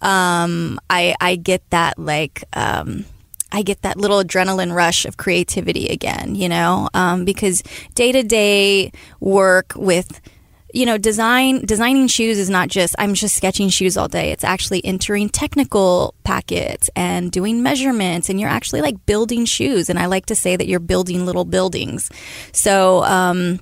um, 0.03 0.79
I 0.91 1.15
I 1.21 1.37
get 1.37 1.63
that 1.71 1.99
like 1.99 2.45
um, 2.53 3.05
I 3.53 3.63
get 3.63 3.83
that 3.83 3.97
little 3.97 4.23
adrenaline 4.23 4.75
rush 4.75 5.05
of 5.05 5.17
creativity 5.17 5.89
again, 5.89 6.35
you 6.35 6.49
know, 6.49 6.89
um, 6.95 7.25
because 7.25 7.63
day 7.95 8.13
to 8.13 8.23
day 8.23 8.93
work 9.21 9.73
with 9.77 10.21
you 10.75 10.87
know 10.87 10.97
design 10.97 11.63
designing 11.67 12.07
shoes 12.07 12.39
is 12.39 12.49
not 12.49 12.67
just 12.67 12.95
i'm 12.99 13.13
just 13.13 13.37
sketching 13.37 13.69
shoes 13.69 13.97
all 13.99 14.09
day. 14.09 14.33
It's 14.33 14.43
actually 14.45 14.83
entering 14.85 15.29
technical 15.29 16.15
packets 16.25 16.89
and 16.97 17.31
doing 17.31 17.63
measurements 17.63 18.31
and 18.31 18.41
you're 18.41 18.49
actually 18.49 18.81
like 18.81 19.05
building 19.05 19.45
shoes. 19.45 19.91
And 19.91 19.99
i 19.99 20.07
like 20.07 20.27
to 20.27 20.35
say 20.35 20.57
that 20.57 20.67
you're 20.67 20.81
building 20.81 21.27
little 21.27 21.45
buildings. 21.45 22.11
So 22.53 23.05
um 23.05 23.61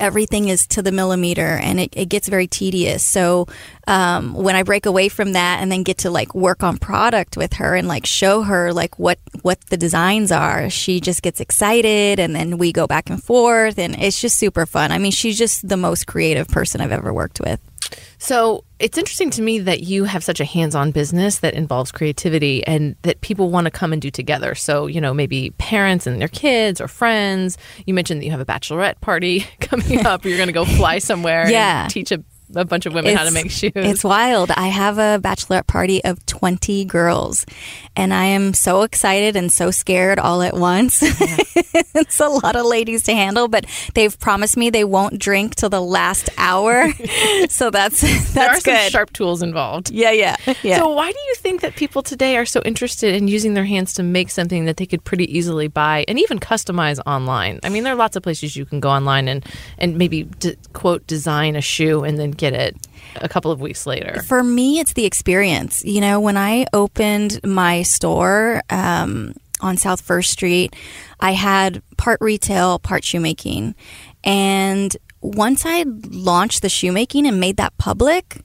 everything 0.00 0.48
is 0.48 0.66
to 0.66 0.82
the 0.82 0.92
millimeter 0.92 1.56
and 1.62 1.80
it, 1.80 1.94
it 1.96 2.08
gets 2.08 2.28
very 2.28 2.46
tedious. 2.46 3.02
So 3.04 3.46
um, 3.86 4.34
when 4.34 4.56
i 4.56 4.62
break 4.64 4.84
away 4.84 5.08
from 5.08 5.32
that 5.32 5.60
and 5.62 5.70
then 5.70 5.84
get 5.84 5.98
to 5.98 6.10
like 6.10 6.34
work 6.34 6.64
on 6.64 6.76
product 6.76 7.36
with 7.36 7.54
her 7.54 7.76
and 7.76 7.86
like 7.86 8.04
show 8.04 8.42
her 8.42 8.72
like 8.72 8.98
what 8.98 9.18
what 9.42 9.60
the 9.66 9.76
designs 9.76 10.32
are 10.32 10.68
she 10.68 11.00
just 11.00 11.22
gets 11.22 11.40
excited 11.40 12.18
and 12.18 12.34
then 12.34 12.58
we 12.58 12.72
go 12.72 12.88
back 12.88 13.08
and 13.08 13.22
forth 13.22 13.78
and 13.78 13.94
it's 14.02 14.20
just 14.20 14.38
super 14.38 14.66
fun. 14.66 14.90
I 14.90 14.98
mean 14.98 15.12
she's 15.12 15.38
just 15.38 15.68
the 15.68 15.76
most 15.76 16.06
creative 16.06 16.48
person 16.48 16.80
i've 16.80 16.92
ever 16.92 17.12
worked 17.12 17.40
with. 17.40 17.60
So 18.18 18.64
it's 18.78 18.98
interesting 18.98 19.30
to 19.30 19.42
me 19.42 19.58
that 19.60 19.82
you 19.84 20.04
have 20.04 20.22
such 20.22 20.38
a 20.40 20.44
hands 20.44 20.74
on 20.74 20.90
business 20.90 21.38
that 21.38 21.54
involves 21.54 21.90
creativity 21.90 22.66
and 22.66 22.94
that 23.02 23.20
people 23.22 23.50
want 23.50 23.64
to 23.64 23.70
come 23.70 23.92
and 23.92 24.02
do 24.02 24.10
together. 24.10 24.54
So, 24.54 24.86
you 24.86 25.00
know, 25.00 25.14
maybe 25.14 25.50
parents 25.58 26.06
and 26.06 26.20
their 26.20 26.28
kids 26.28 26.80
or 26.80 26.88
friends. 26.88 27.56
You 27.86 27.94
mentioned 27.94 28.20
that 28.20 28.26
you 28.26 28.30
have 28.32 28.40
a 28.40 28.44
bachelorette 28.44 29.00
party 29.00 29.40
coming 29.60 30.04
up. 30.04 30.24
You're 30.24 30.36
going 30.36 30.48
to 30.48 30.52
go 30.52 30.64
fly 30.64 30.98
somewhere 30.98 31.48
Yeah. 31.48 31.84
and 31.84 31.90
teach 31.90 32.12
a 32.12 32.22
a 32.54 32.64
bunch 32.64 32.86
of 32.86 32.94
women 32.94 33.16
how 33.16 33.24
to 33.24 33.30
make 33.30 33.50
shoes. 33.50 33.72
It's 33.74 34.04
wild. 34.04 34.50
I 34.50 34.68
have 34.68 34.98
a 34.98 35.18
bachelorette 35.22 35.66
party 35.66 36.02
of 36.04 36.24
20 36.26 36.84
girls, 36.84 37.46
and 37.96 38.12
I 38.12 38.26
am 38.26 38.54
so 38.54 38.82
excited 38.82 39.36
and 39.36 39.52
so 39.52 39.70
scared 39.70 40.18
all 40.18 40.42
at 40.42 40.54
once. 40.54 41.00
it's 41.02 42.20
a 42.20 42.28
lot 42.28 42.56
of 42.56 42.66
ladies 42.66 43.04
to 43.04 43.14
handle, 43.14 43.48
but 43.48 43.66
they've 43.94 44.18
promised 44.18 44.56
me 44.56 44.70
they 44.70 44.84
won't 44.84 45.18
drink 45.18 45.54
till 45.54 45.68
the 45.68 45.80
last 45.80 46.28
hour. 46.38 46.92
so 47.48 47.70
that's 47.70 48.00
that's 48.00 48.32
there 48.32 48.48
are 48.48 48.54
good. 48.54 48.62
some 48.62 48.90
sharp 48.90 49.12
tools 49.12 49.42
involved. 49.42 49.90
yeah, 49.90 50.10
yeah, 50.10 50.36
yeah. 50.62 50.78
So 50.78 50.90
why 50.90 51.10
do 51.10 51.18
you 51.18 51.34
think 51.36 51.60
that 51.62 51.74
people 51.74 52.02
today 52.02 52.36
are 52.36 52.46
so 52.46 52.60
interested 52.64 53.14
in 53.14 53.28
using 53.28 53.54
their 53.54 53.64
hands 53.64 53.94
to 53.94 54.02
make 54.02 54.30
something 54.30 54.66
that 54.66 54.76
they 54.76 54.86
could 54.86 55.04
pretty 55.04 55.36
easily 55.36 55.68
buy 55.68 56.04
and 56.08 56.18
even 56.18 56.38
customize 56.38 57.00
online? 57.06 57.60
I 57.62 57.68
mean, 57.68 57.84
there 57.84 57.92
are 57.92 57.96
lots 57.96 58.16
of 58.16 58.22
places 58.22 58.56
you 58.56 58.64
can 58.64 58.80
go 58.80 58.90
online 58.90 59.28
and 59.28 59.44
and 59.78 59.98
maybe 59.98 60.24
d- 60.24 60.56
quote 60.72 61.06
design 61.06 61.56
a 61.56 61.60
shoe 61.60 62.04
and 62.04 62.18
then 62.18 62.30
get 62.36 62.52
it 62.52 62.76
a 63.16 63.28
couple 63.28 63.50
of 63.50 63.60
weeks 63.60 63.86
later. 63.86 64.22
For 64.22 64.42
me, 64.42 64.78
it's 64.78 64.92
the 64.92 65.04
experience. 65.04 65.84
You 65.84 66.00
know, 66.00 66.20
when 66.20 66.36
I 66.36 66.66
opened 66.72 67.40
my 67.44 67.82
store 67.82 68.62
um, 68.70 69.34
on 69.60 69.76
South 69.76 70.00
First 70.00 70.30
Street, 70.30 70.74
I 71.20 71.32
had 71.32 71.82
part 71.96 72.20
retail, 72.20 72.78
part 72.78 73.04
shoemaking. 73.04 73.74
And 74.24 74.96
once 75.20 75.64
I 75.64 75.84
launched 76.10 76.62
the 76.62 76.68
shoemaking 76.68 77.26
and 77.26 77.40
made 77.40 77.56
that 77.56 77.76
public, 77.78 78.40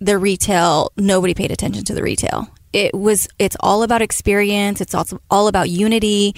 the 0.00 0.18
retail, 0.18 0.92
nobody 0.96 1.34
paid 1.34 1.50
attention 1.50 1.84
to 1.84 1.94
the 1.94 2.02
retail. 2.02 2.48
It 2.72 2.94
was, 2.94 3.28
it's 3.38 3.56
all 3.60 3.82
about 3.82 4.02
experience. 4.02 4.80
It's 4.80 4.94
also 4.94 5.20
all 5.30 5.48
about 5.48 5.70
unity, 5.70 6.34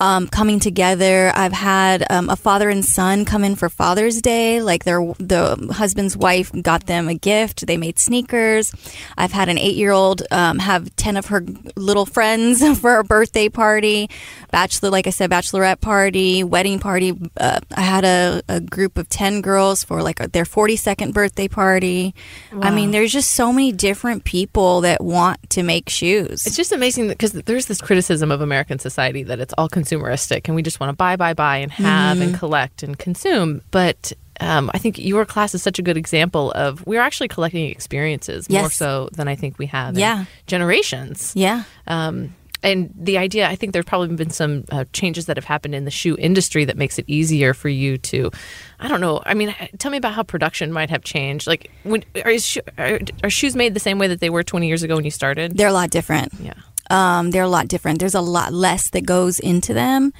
um, 0.00 0.26
coming 0.26 0.58
together. 0.58 1.30
I've 1.34 1.52
had 1.52 2.04
um, 2.10 2.28
a 2.30 2.36
father 2.36 2.68
and 2.68 2.84
son 2.84 3.24
come 3.24 3.44
in 3.44 3.54
for 3.54 3.68
Father's 3.68 4.20
Day. 4.20 4.62
Like 4.62 4.84
their, 4.84 5.00
the 5.18 5.72
husband's 5.72 6.16
wife 6.16 6.50
got 6.62 6.86
them 6.86 7.08
a 7.08 7.14
gift. 7.14 7.66
They 7.66 7.76
made 7.76 7.98
sneakers. 7.98 8.72
I've 9.16 9.32
had 9.32 9.48
an 9.48 9.58
eight 9.58 9.76
year 9.76 9.92
old 9.92 10.22
um, 10.30 10.58
have 10.58 10.94
10 10.96 11.16
of 11.16 11.26
her 11.26 11.44
little 11.76 12.06
friends 12.06 12.66
for 12.80 12.98
a 12.98 13.04
birthday 13.04 13.48
party, 13.48 14.08
bachelor, 14.50 14.90
like 14.90 15.06
I 15.06 15.10
said, 15.10 15.30
bachelorette 15.30 15.80
party, 15.80 16.42
wedding 16.42 16.78
party. 16.78 17.18
Uh, 17.36 17.60
I 17.76 17.82
had 17.82 18.04
a, 18.04 18.42
a 18.48 18.60
group 18.60 18.98
of 18.98 19.08
10 19.08 19.42
girls 19.42 19.84
for 19.84 20.02
like 20.02 20.18
their 20.32 20.44
42nd 20.44 21.12
birthday 21.12 21.48
party. 21.48 22.14
I 22.52 22.70
mean, 22.70 22.90
there's 22.90 23.12
just 23.12 23.32
so 23.32 23.52
many 23.52 23.72
different 23.72 24.24
people 24.24 24.80
that 24.82 25.02
want 25.02 25.50
to 25.50 25.62
make 25.62 25.88
shoes. 25.88 26.46
It's 26.46 26.56
just 26.56 26.72
amazing 26.72 27.08
because 27.08 27.32
there's 27.32 27.66
this 27.66 27.80
criticism 27.80 28.30
of 28.30 28.40
American 28.40 28.78
society 28.78 29.22
that 29.24 29.40
it's 29.40 29.54
all 29.58 29.68
consumeristic 29.90 30.42
and 30.46 30.54
we 30.54 30.62
just 30.62 30.80
want 30.80 30.90
to 30.90 30.96
buy, 30.96 31.16
buy, 31.16 31.34
buy 31.34 31.58
and 31.58 31.70
have 31.72 32.00
Mm-hmm. 32.18 32.22
and 32.22 32.38
collect 32.38 32.82
and 32.82 32.98
consume. 32.98 33.62
But 33.70 34.12
um, 34.40 34.70
I 34.72 34.78
think 34.78 34.98
your 34.98 35.24
class 35.26 35.54
is 35.54 35.62
such 35.62 35.78
a 35.78 35.82
good 35.82 35.96
example 35.96 36.50
of 36.52 36.84
we're 36.86 37.00
actually 37.00 37.28
collecting 37.28 37.68
experiences 37.70 38.48
more 38.48 38.70
so 38.70 39.08
than 39.12 39.28
I 39.28 39.34
think 39.36 39.58
we 39.58 39.66
have 39.66 39.94
in 39.94 40.00
Yeah. 40.00 40.24
generations. 40.46 41.32
yeah. 41.36 41.64
Um, 41.86 42.34
and 42.62 42.92
the 42.94 43.16
idea, 43.16 43.48
I 43.48 43.56
think 43.56 43.72
there's 43.72 43.86
probably 43.86 44.14
been 44.16 44.28
some 44.28 44.64
uh, 44.70 44.84
changes 44.92 45.24
that 45.26 45.38
have 45.38 45.46
happened 45.46 45.74
in 45.74 45.86
the 45.86 45.90
shoe 45.90 46.14
industry 46.18 46.66
that 46.66 46.76
makes 46.76 46.98
it 46.98 47.06
easier 47.08 47.54
for 47.54 47.70
you 47.70 47.96
to, 47.96 48.30
I 48.78 48.86
don't 48.88 49.00
know. 49.00 49.22
I 49.24 49.32
mean, 49.32 49.54
tell 49.78 49.90
me 49.90 49.96
about 49.96 50.12
how 50.12 50.22
production 50.24 50.70
might 50.70 50.90
have 50.90 51.02
changed. 51.02 51.46
Like, 51.46 51.70
when, 51.84 52.04
are, 52.22 52.38
sho- 52.38 52.60
are, 52.76 53.00
are 53.24 53.30
shoes 53.30 53.56
made 53.56 53.72
the 53.72 53.80
same 53.80 53.98
way 53.98 54.08
that 54.08 54.20
they 54.20 54.28
were 54.28 54.42
20 54.42 54.68
years 54.68 54.82
ago 54.82 54.96
when 54.96 55.06
you 55.06 55.10
started? 55.10 55.56
They're 55.56 55.68
a 55.68 55.72
lot 55.72 55.88
different. 55.88 56.34
yeah. 56.38 56.52
Um, 56.90 57.30
they're 57.30 57.44
a 57.44 57.48
lot 57.48 57.68
different. 57.68 58.00
There's 58.00 58.14
a 58.14 58.20
lot 58.20 58.52
less 58.52 58.90
that 58.90 59.06
goes 59.06 59.38
into 59.38 59.72
them. 59.72 60.12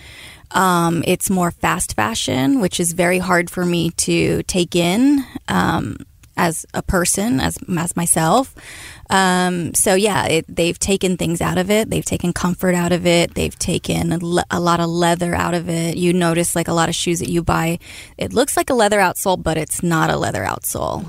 Um, 0.52 1.04
it's 1.06 1.30
more 1.30 1.50
fast 1.50 1.94
fashion, 1.94 2.60
which 2.60 2.80
is 2.80 2.92
very 2.92 3.18
hard 3.18 3.50
for 3.50 3.64
me 3.64 3.90
to 3.90 4.42
take 4.44 4.74
in 4.74 5.24
um, 5.48 5.98
as 6.36 6.66
a 6.74 6.82
person, 6.82 7.40
as 7.40 7.58
as 7.76 7.96
myself. 7.96 8.54
Um, 9.10 9.74
so 9.74 9.94
yeah, 9.94 10.26
it, 10.26 10.44
they've 10.48 10.78
taken 10.78 11.16
things 11.16 11.40
out 11.40 11.58
of 11.58 11.70
it. 11.70 11.90
They've 11.90 12.04
taken 12.04 12.32
comfort 12.32 12.74
out 12.74 12.92
of 12.92 13.06
it. 13.06 13.34
They've 13.34 13.58
taken 13.58 14.12
a, 14.12 14.18
le- 14.18 14.44
a 14.50 14.60
lot 14.60 14.80
of 14.80 14.88
leather 14.88 15.34
out 15.34 15.54
of 15.54 15.68
it. 15.68 15.96
You 15.96 16.12
notice 16.12 16.54
like 16.54 16.68
a 16.68 16.72
lot 16.72 16.88
of 16.88 16.94
shoes 16.94 17.18
that 17.18 17.28
you 17.28 17.42
buy, 17.42 17.78
it 18.16 18.32
looks 18.32 18.56
like 18.56 18.70
a 18.70 18.74
leather 18.74 18.98
outsole, 18.98 19.40
but 19.42 19.58
it's 19.58 19.82
not 19.82 20.10
a 20.10 20.16
leather 20.16 20.44
outsole. 20.44 21.04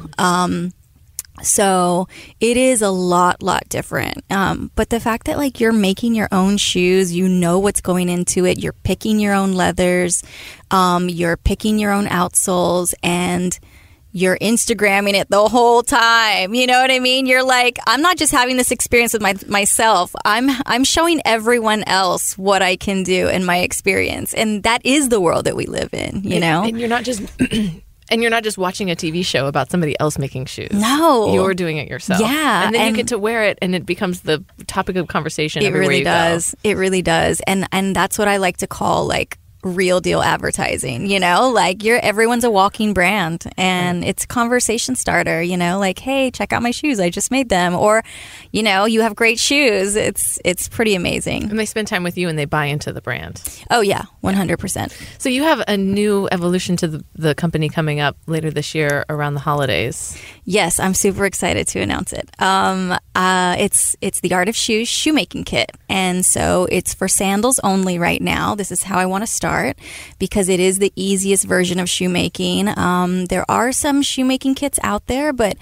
So 1.43 2.07
it 2.39 2.57
is 2.57 2.81
a 2.81 2.89
lot, 2.89 3.41
lot 3.41 3.67
different. 3.69 4.23
Um, 4.31 4.71
but 4.75 4.89
the 4.89 4.99
fact 4.99 5.27
that 5.27 5.37
like 5.37 5.59
you're 5.59 5.71
making 5.71 6.15
your 6.15 6.29
own 6.31 6.57
shoes, 6.57 7.13
you 7.13 7.27
know 7.27 7.59
what's 7.59 7.81
going 7.81 8.09
into 8.09 8.45
it. 8.45 8.59
You're 8.59 8.73
picking 8.73 9.19
your 9.19 9.33
own 9.33 9.53
leathers, 9.53 10.23
um, 10.69 11.09
you're 11.09 11.37
picking 11.37 11.79
your 11.79 11.91
own 11.91 12.05
outsoles, 12.07 12.93
and 13.03 13.57
you're 14.13 14.37
Instagramming 14.39 15.13
it 15.13 15.29
the 15.29 15.47
whole 15.47 15.83
time. 15.83 16.53
You 16.53 16.67
know 16.67 16.81
what 16.81 16.91
I 16.91 16.99
mean? 16.99 17.25
You're 17.25 17.45
like, 17.45 17.79
I'm 17.87 18.01
not 18.01 18.17
just 18.17 18.31
having 18.31 18.57
this 18.57 18.71
experience 18.71 19.13
with 19.13 19.21
my 19.21 19.35
myself. 19.47 20.13
I'm 20.25 20.49
I'm 20.65 20.83
showing 20.83 21.21
everyone 21.25 21.83
else 21.83 22.37
what 22.37 22.61
I 22.61 22.75
can 22.75 23.03
do 23.03 23.27
in 23.29 23.45
my 23.45 23.59
experience, 23.59 24.33
and 24.33 24.63
that 24.63 24.85
is 24.85 25.09
the 25.09 25.21
world 25.21 25.45
that 25.45 25.55
we 25.55 25.65
live 25.65 25.93
in. 25.93 26.21
You 26.23 26.39
know? 26.39 26.63
and 26.63 26.79
you're 26.79 26.89
not 26.89 27.03
just 27.03 27.21
and 28.11 28.21
you're 28.21 28.29
not 28.29 28.43
just 28.43 28.57
watching 28.57 28.91
a 28.91 28.95
TV 28.95 29.25
show 29.25 29.47
about 29.47 29.71
somebody 29.71 29.99
else 29.99 30.19
making 30.19 30.45
shoes. 30.45 30.69
No. 30.71 31.33
you're 31.33 31.53
doing 31.55 31.77
it 31.77 31.87
yourself. 31.87 32.21
Yeah, 32.21 32.65
and 32.65 32.75
then 32.75 32.81
and- 32.81 32.95
you 32.95 33.01
get 33.03 33.07
to 33.09 33.17
wear 33.17 33.43
it, 33.45 33.57
and 33.61 33.73
it 33.73 33.85
becomes 33.85 34.21
the 34.21 34.43
topic 34.67 34.95
of 34.97 35.07
conversation. 35.07 35.63
It 35.63 35.71
really 35.73 35.99
you 35.99 36.03
go. 36.03 36.11
does. 36.11 36.55
It 36.63 36.77
really 36.77 37.01
does. 37.01 37.41
And 37.47 37.67
and 37.71 37.95
that's 37.95 38.19
what 38.19 38.27
I 38.27 38.37
like 38.37 38.57
to 38.57 38.67
call 38.67 39.07
like 39.07 39.37
real 39.63 40.01
deal 40.01 40.21
advertising, 40.21 41.05
you 41.05 41.19
know? 41.19 41.49
Like 41.51 41.83
you're 41.83 41.99
everyone's 41.99 42.43
a 42.43 42.51
walking 42.51 42.93
brand 42.93 43.45
and 43.57 44.03
it's 44.03 44.23
a 44.23 44.27
conversation 44.27 44.95
starter, 44.95 45.41
you 45.41 45.57
know, 45.57 45.77
like, 45.77 45.99
hey, 45.99 46.31
check 46.31 46.53
out 46.53 46.63
my 46.63 46.71
shoes. 46.71 46.99
I 46.99 47.09
just 47.09 47.29
made 47.29 47.49
them. 47.49 47.75
Or, 47.75 48.03
you 48.51 48.63
know, 48.63 48.85
you 48.85 49.01
have 49.01 49.15
great 49.15 49.39
shoes. 49.39 49.95
It's 49.95 50.39
it's 50.43 50.67
pretty 50.67 50.95
amazing. 50.95 51.49
And 51.49 51.59
they 51.59 51.65
spend 51.65 51.87
time 51.87 52.03
with 52.03 52.17
you, 52.17 52.29
and 52.29 52.39
they 52.39 52.45
buy 52.45 52.65
into 52.65 52.91
the 52.91 53.01
brand. 53.01 53.41
Oh 53.69 53.81
yeah, 53.81 54.03
one 54.21 54.33
hundred 54.33 54.57
percent. 54.57 54.97
So 55.17 55.29
you 55.29 55.43
have 55.43 55.63
a 55.67 55.77
new 55.77 56.27
evolution 56.31 56.77
to 56.77 56.87
the, 56.87 57.03
the 57.15 57.35
company 57.35 57.69
coming 57.69 57.99
up 57.99 58.17
later 58.25 58.49
this 58.49 58.73
year 58.73 59.05
around 59.09 59.35
the 59.35 59.41
holidays. 59.41 60.17
Yes, 60.45 60.79
I'm 60.79 60.93
super 60.93 61.25
excited 61.25 61.67
to 61.67 61.81
announce 61.81 62.13
it. 62.13 62.29
Um, 62.39 62.97
uh, 63.15 63.55
it's 63.59 63.95
it's 64.01 64.21
the 64.21 64.33
Art 64.33 64.49
of 64.49 64.55
Shoes 64.55 64.87
shoemaking 64.87 65.43
kit, 65.43 65.71
and 65.89 66.25
so 66.25 66.67
it's 66.71 66.93
for 66.93 67.07
sandals 67.07 67.59
only 67.63 67.99
right 67.99 68.21
now. 68.21 68.55
This 68.55 68.71
is 68.71 68.83
how 68.83 68.97
I 68.97 69.05
want 69.05 69.21
to 69.21 69.27
start 69.27 69.50
because 70.19 70.49
it 70.49 70.59
is 70.59 70.79
the 70.79 70.91
easiest 70.95 71.45
version 71.45 71.79
of 71.79 71.89
shoemaking. 71.89 72.67
Um, 72.77 73.25
there 73.25 73.45
are 73.49 73.71
some 73.71 74.01
shoemaking 74.01 74.55
kits 74.55 74.79
out 74.83 75.07
there, 75.07 75.33
but 75.33 75.57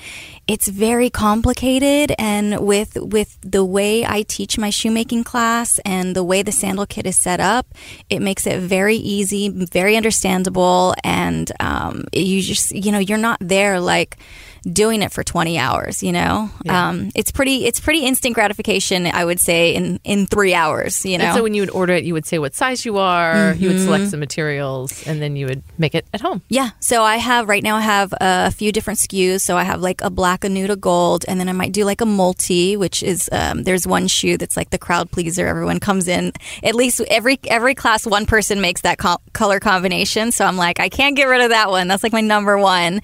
it's 0.47 0.67
very 0.67 1.09
complicated. 1.09 2.13
And 2.17 2.59
with 2.59 2.97
with 2.99 3.37
the 3.41 3.63
way 3.63 4.05
I 4.05 4.23
teach 4.23 4.57
my 4.57 4.69
shoemaking 4.69 5.23
class 5.23 5.79
and 5.85 6.15
the 6.15 6.23
way 6.23 6.41
the 6.41 6.51
sandal 6.51 6.85
kit 6.85 7.05
is 7.05 7.17
set 7.17 7.39
up, 7.39 7.67
it 8.09 8.21
makes 8.21 8.45
it 8.47 8.59
very 8.59 8.95
easy, 8.95 9.49
very 9.49 9.95
understandable, 9.95 10.93
and 11.03 11.51
um, 11.59 12.05
you 12.13 12.41
just 12.41 12.71
you 12.71 12.91
know 12.91 12.99
you're 12.99 13.17
not 13.17 13.39
there 13.41 13.79
like 13.79 14.17
doing 14.63 15.01
it 15.01 15.11
for 15.11 15.23
20 15.23 15.57
hours 15.57 16.03
you 16.03 16.11
know 16.11 16.49
um, 16.67 17.11
it's 17.15 17.31
pretty 17.31 17.65
it's 17.65 17.79
pretty 17.79 18.05
instant 18.05 18.35
gratification 18.35 19.05
i 19.07 19.23
would 19.23 19.39
say 19.39 19.73
in 19.73 19.99
in 20.03 20.25
three 20.27 20.53
hours 20.53 21.05
you 21.05 21.17
know 21.17 21.25
And 21.25 21.35
so 21.37 21.43
when 21.43 21.53
you 21.53 21.61
would 21.61 21.69
order 21.71 21.93
it, 21.93 22.03
you 22.03 22.13
would 22.13 22.25
say 22.25 22.39
what 22.39 22.55
size 22.55 22.85
you 22.85 22.97
are, 22.97 23.53
you 23.53 23.69
would 23.69 23.79
select 23.79 24.07
some 24.09 24.19
materials, 24.19 25.05
and 25.07 25.21
then 25.21 25.35
you 25.35 25.45
would 25.47 25.61
make 25.77 25.93
it 25.95 26.05
at 26.13 26.21
home. 26.21 26.41
Yeah. 26.49 26.69
So 26.79 27.03
I 27.03 27.17
have 27.17 27.47
right 27.47 27.63
now 27.63 27.75
I 27.77 27.81
have 27.81 28.13
a 28.19 28.51
few 28.51 28.71
different 28.71 28.99
SKUs. 28.99 29.41
So 29.41 29.57
I 29.57 29.63
have 29.63 29.81
like 29.81 30.01
a 30.01 30.09
black, 30.09 30.43
a 30.43 30.49
nude, 30.49 30.69
a 30.69 30.75
gold, 30.75 31.25
and 31.27 31.39
then 31.39 31.47
I 31.49 31.53
might 31.53 31.71
do 31.71 31.85
like 31.85 32.01
a 32.01 32.05
multi, 32.05 32.77
which 32.77 33.03
is 33.03 33.29
um, 33.31 33.63
there's 33.63 33.85
one 33.85 34.07
shoe 34.07 34.37
that's 34.37 34.57
like 34.57 34.69
the 34.71 34.77
crowd 34.77 35.11
pleaser. 35.11 35.45
Everyone 35.47 35.79
comes 35.79 36.07
in. 36.07 36.31
At 36.63 36.75
least 36.75 37.01
every 37.09 37.37
every 37.47 37.75
class, 37.75 38.05
one 38.07 38.25
person 38.25 38.59
makes 38.61 38.81
that 38.81 38.97
co- 38.97 39.21
color 39.33 39.59
combination. 39.59 40.31
So 40.31 40.45
I'm 40.45 40.57
like, 40.57 40.79
I 40.79 40.89
can't 40.89 41.15
get 41.15 41.25
rid 41.27 41.41
of 41.41 41.49
that 41.49 41.69
one. 41.69 41.87
That's 41.87 42.03
like 42.03 42.13
my 42.13 42.21
number 42.21 42.57
one. 42.57 43.01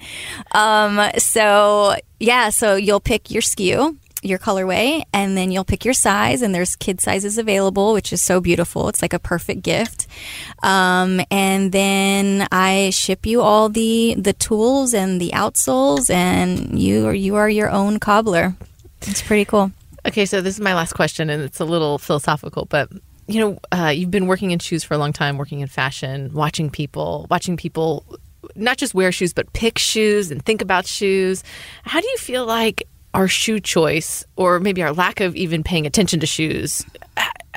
Um, 0.52 1.00
so 1.18 1.45
yeah. 2.20 2.50
So 2.50 2.76
you'll 2.76 3.00
pick 3.00 3.30
your 3.30 3.42
SKU 3.42 3.96
your 4.22 4.38
colorway 4.38 5.04
and 5.12 5.36
then 5.36 5.50
you'll 5.50 5.64
pick 5.64 5.84
your 5.84 5.94
size 5.94 6.42
and 6.42 6.54
there's 6.54 6.74
kid 6.76 7.00
sizes 7.00 7.38
available 7.38 7.92
which 7.92 8.12
is 8.12 8.20
so 8.20 8.40
beautiful. 8.40 8.88
It's 8.88 9.02
like 9.02 9.12
a 9.12 9.18
perfect 9.18 9.62
gift. 9.62 10.06
Um, 10.62 11.20
and 11.30 11.70
then 11.72 12.48
i 12.50 12.90
ship 12.90 13.26
you 13.26 13.42
all 13.42 13.68
the 13.68 14.14
the 14.18 14.32
tools 14.32 14.94
and 14.94 15.20
the 15.20 15.30
outsoles 15.30 16.10
and 16.10 16.78
you 16.78 17.06
are 17.06 17.14
you 17.14 17.36
are 17.36 17.48
your 17.48 17.70
own 17.70 17.98
cobbler. 17.98 18.54
It's 19.02 19.22
pretty 19.22 19.44
cool. 19.44 19.70
Okay, 20.06 20.24
so 20.24 20.40
this 20.40 20.54
is 20.54 20.60
my 20.60 20.74
last 20.74 20.92
question, 20.92 21.30
and 21.30 21.42
it's 21.42 21.58
a 21.58 21.64
little 21.64 21.98
philosophical, 21.98 22.64
but 22.66 22.88
you 23.26 23.40
know, 23.40 23.58
uh, 23.72 23.88
you've 23.88 24.12
been 24.12 24.28
working 24.28 24.52
in 24.52 24.60
shoes 24.60 24.84
for 24.84 24.94
a 24.94 24.98
long 24.98 25.12
time, 25.12 25.36
working 25.36 25.60
in 25.60 25.66
fashion, 25.66 26.32
watching 26.32 26.70
people, 26.70 27.26
watching 27.28 27.56
people 27.56 28.04
not 28.56 28.76
just 28.78 28.94
wear 28.94 29.12
shoes, 29.12 29.32
but 29.32 29.52
pick 29.52 29.78
shoes 29.78 30.30
and 30.30 30.44
think 30.44 30.62
about 30.62 30.86
shoes. 30.86 31.42
How 31.84 32.00
do 32.00 32.08
you 32.08 32.16
feel 32.18 32.46
like 32.46 32.88
our 33.14 33.28
shoe 33.28 33.60
choice, 33.60 34.24
or 34.36 34.60
maybe 34.60 34.82
our 34.82 34.92
lack 34.92 35.20
of 35.20 35.34
even 35.36 35.62
paying 35.62 35.86
attention 35.86 36.20
to 36.20 36.26
shoes, 36.26 36.84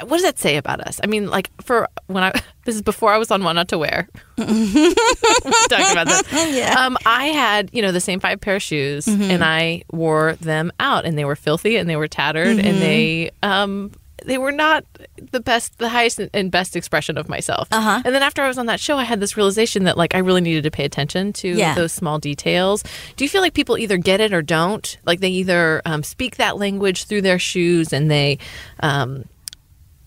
what 0.04 0.10
does 0.18 0.22
that 0.24 0.40
say 0.40 0.56
about 0.56 0.80
us? 0.80 1.02
I 1.04 1.08
mean, 1.08 1.28
like 1.30 1.50
for 1.62 1.90
when 2.08 2.24
I 2.24 2.32
this 2.64 2.76
is 2.76 2.82
before 2.82 3.12
I 3.12 3.18
was 3.18 3.30
on 3.32 3.44
What 3.44 3.54
Not 3.54 3.68
to 3.70 3.78
Wear. 3.78 4.08
Talking 4.38 5.92
about 5.92 6.08
this. 6.08 6.24
Yeah. 6.56 6.76
Um, 6.86 6.98
I 7.06 7.26
had 7.28 7.70
you 7.74 7.82
know 7.82 7.92
the 7.92 8.00
same 8.00 8.20
five 8.20 8.40
pair 8.40 8.56
of 8.56 8.62
shoes, 8.64 9.06
Mm-hmm. 9.06 9.24
and 9.24 9.44
I 9.44 9.84
wore 9.92 10.34
them 10.36 10.72
out, 10.80 11.06
and 11.06 11.18
they 11.18 11.26
were 11.26 11.36
filthy, 11.36 11.76
and 11.78 11.90
they 11.90 11.96
were 11.96 12.08
tattered, 12.08 12.58
Mm-hmm. 12.58 12.68
and 12.68 12.78
they 12.82 13.32
um 13.44 13.92
they 14.26 14.38
were 14.38 14.52
not 14.52 14.84
the 15.32 15.40
best, 15.40 15.78
the 15.80 15.90
highest 15.90 16.20
and 16.34 16.52
best 16.52 16.76
expression 16.76 17.18
of 17.18 17.30
myself. 17.30 17.68
Uh-huh. 17.72 18.02
And 18.06 18.14
then 18.16 18.24
after 18.24 18.42
I 18.42 18.48
was 18.48 18.58
on 18.58 18.66
that 18.68 18.80
show, 18.80 18.98
I 18.98 19.04
had 19.04 19.20
this 19.20 19.36
realization 19.38 19.84
that 19.86 19.98
like 19.98 20.16
I 20.16 20.20
really 20.20 20.42
needed 20.42 20.64
to 20.64 20.72
pay 20.72 20.86
attention 20.86 21.34
to 21.34 21.48
Yeah. 21.50 21.76
those 21.76 21.92
small 21.92 22.20
details. 22.20 22.84
Do 23.16 23.24
you 23.24 23.30
feel 23.30 23.42
like 23.42 23.54
people 23.54 23.78
either 23.78 23.98
get 23.98 24.20
it 24.22 24.34
or 24.34 24.42
don't? 24.42 24.98
Like 25.06 25.20
they 25.20 25.30
either 25.30 25.82
um, 25.86 26.04
speak 26.04 26.38
that 26.38 26.58
language 26.58 27.06
through 27.06 27.22
their 27.22 27.40
shoes, 27.40 27.94
and 27.94 28.10
they, 28.10 28.38
um, 28.82 29.26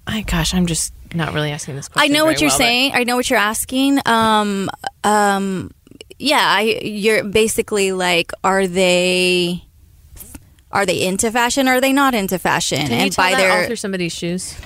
I 0.06 0.22
gosh, 0.22 0.52
I'm 0.54 0.66
just 0.66 0.92
not 1.14 1.32
really 1.34 1.50
asking 1.50 1.76
this 1.76 1.88
I 1.88 1.92
question. 1.92 2.12
know 2.14 2.24
what 2.24 2.40
you're 2.40 2.48
well, 2.48 2.58
but- 2.58 2.64
saying. 2.64 2.92
I 2.94 3.04
know 3.04 3.16
what 3.16 3.28
you're 3.30 3.38
asking. 3.38 3.98
Um, 4.06 4.70
um, 5.04 5.70
yeah, 6.18 6.42
I, 6.44 6.60
you're 6.82 7.24
basically 7.24 7.92
like, 7.92 8.32
are 8.44 8.66
they, 8.66 9.64
are 10.72 10.86
they 10.86 11.02
into 11.02 11.30
fashion? 11.30 11.68
or 11.68 11.74
Are 11.74 11.80
they 11.80 11.92
not 11.92 12.14
into 12.14 12.38
fashion? 12.38 12.78
Can 12.86 12.92
and 12.92 13.16
by 13.16 13.34
their 13.34 13.60
all 13.60 13.66
through 13.66 13.76
somebody's 13.76 14.12
shoes? 14.14 14.56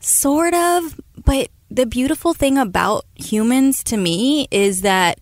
Sort 0.00 0.54
of, 0.54 1.00
but 1.24 1.48
the 1.70 1.86
beautiful 1.86 2.32
thing 2.32 2.58
about 2.58 3.04
humans 3.16 3.82
to 3.84 3.96
me 3.96 4.46
is 4.50 4.82
that 4.82 5.18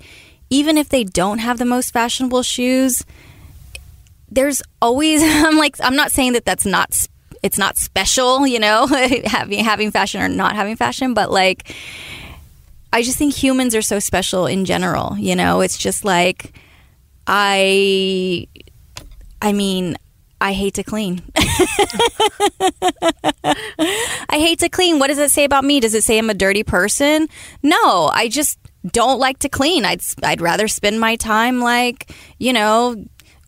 even 0.51 0.77
if 0.77 0.91
they 0.91 1.05
don't 1.05 1.39
have 1.39 1.59
the 1.59 1.65
most 1.65 1.93
fashionable 1.93 2.43
shoes, 2.43 3.03
there's 4.31 4.63
always 4.83 5.23
I'm 5.25 5.57
like 5.57 5.77
I'm 5.81 5.97
not 5.97 6.13
saying 6.13 6.35
that 6.35 6.45
that's 6.45 6.67
not 6.67 7.07
it's 7.43 7.59
not 7.59 7.77
special, 7.77 8.47
you 8.47 8.59
know, 8.59 8.87
having 9.25 9.65
having 9.65 9.91
fashion 9.91 10.21
or 10.21 10.29
not 10.29 10.55
having 10.55 10.77
fashion, 10.77 11.15
but 11.15 11.31
like 11.31 11.75
I 12.93 13.03
just 13.03 13.19
think 13.19 13.35
humans 13.35 13.75
are 13.75 13.83
so 13.83 13.99
special 13.99 14.47
in 14.47 14.65
general, 14.65 15.17
you 15.19 15.35
know? 15.35 15.63
It's 15.63 15.77
just 15.79 16.05
like 16.05 16.53
I 17.27 18.47
I 19.45 19.53
mean, 19.53 19.97
I 20.41 20.55
hate 20.55 20.75
to 20.75 20.83
clean. 20.83 21.23
I 21.37 21.43
hate 24.31 24.59
to 24.61 24.71
clean. 24.71 24.99
What 24.99 25.09
does 25.09 25.19
it 25.19 25.31
say 25.31 25.45
about 25.45 25.65
me? 25.65 25.81
Does 25.81 25.93
it 25.93 26.03
say 26.03 26.17
I'm 26.17 26.31
a 26.31 26.35
dirty 26.35 26.63
person? 26.63 27.29
No, 27.63 28.09
I 28.11 28.29
just 28.29 28.59
don't 28.87 29.21
like 29.21 29.41
to 29.41 29.51
clean. 29.51 29.85
I'd 29.85 30.01
I'd 30.23 30.41
rather 30.41 30.67
spend 30.67 30.99
my 30.99 31.17
time 31.17 31.61
like, 31.61 32.11
you 32.39 32.55
know, 32.55 33.05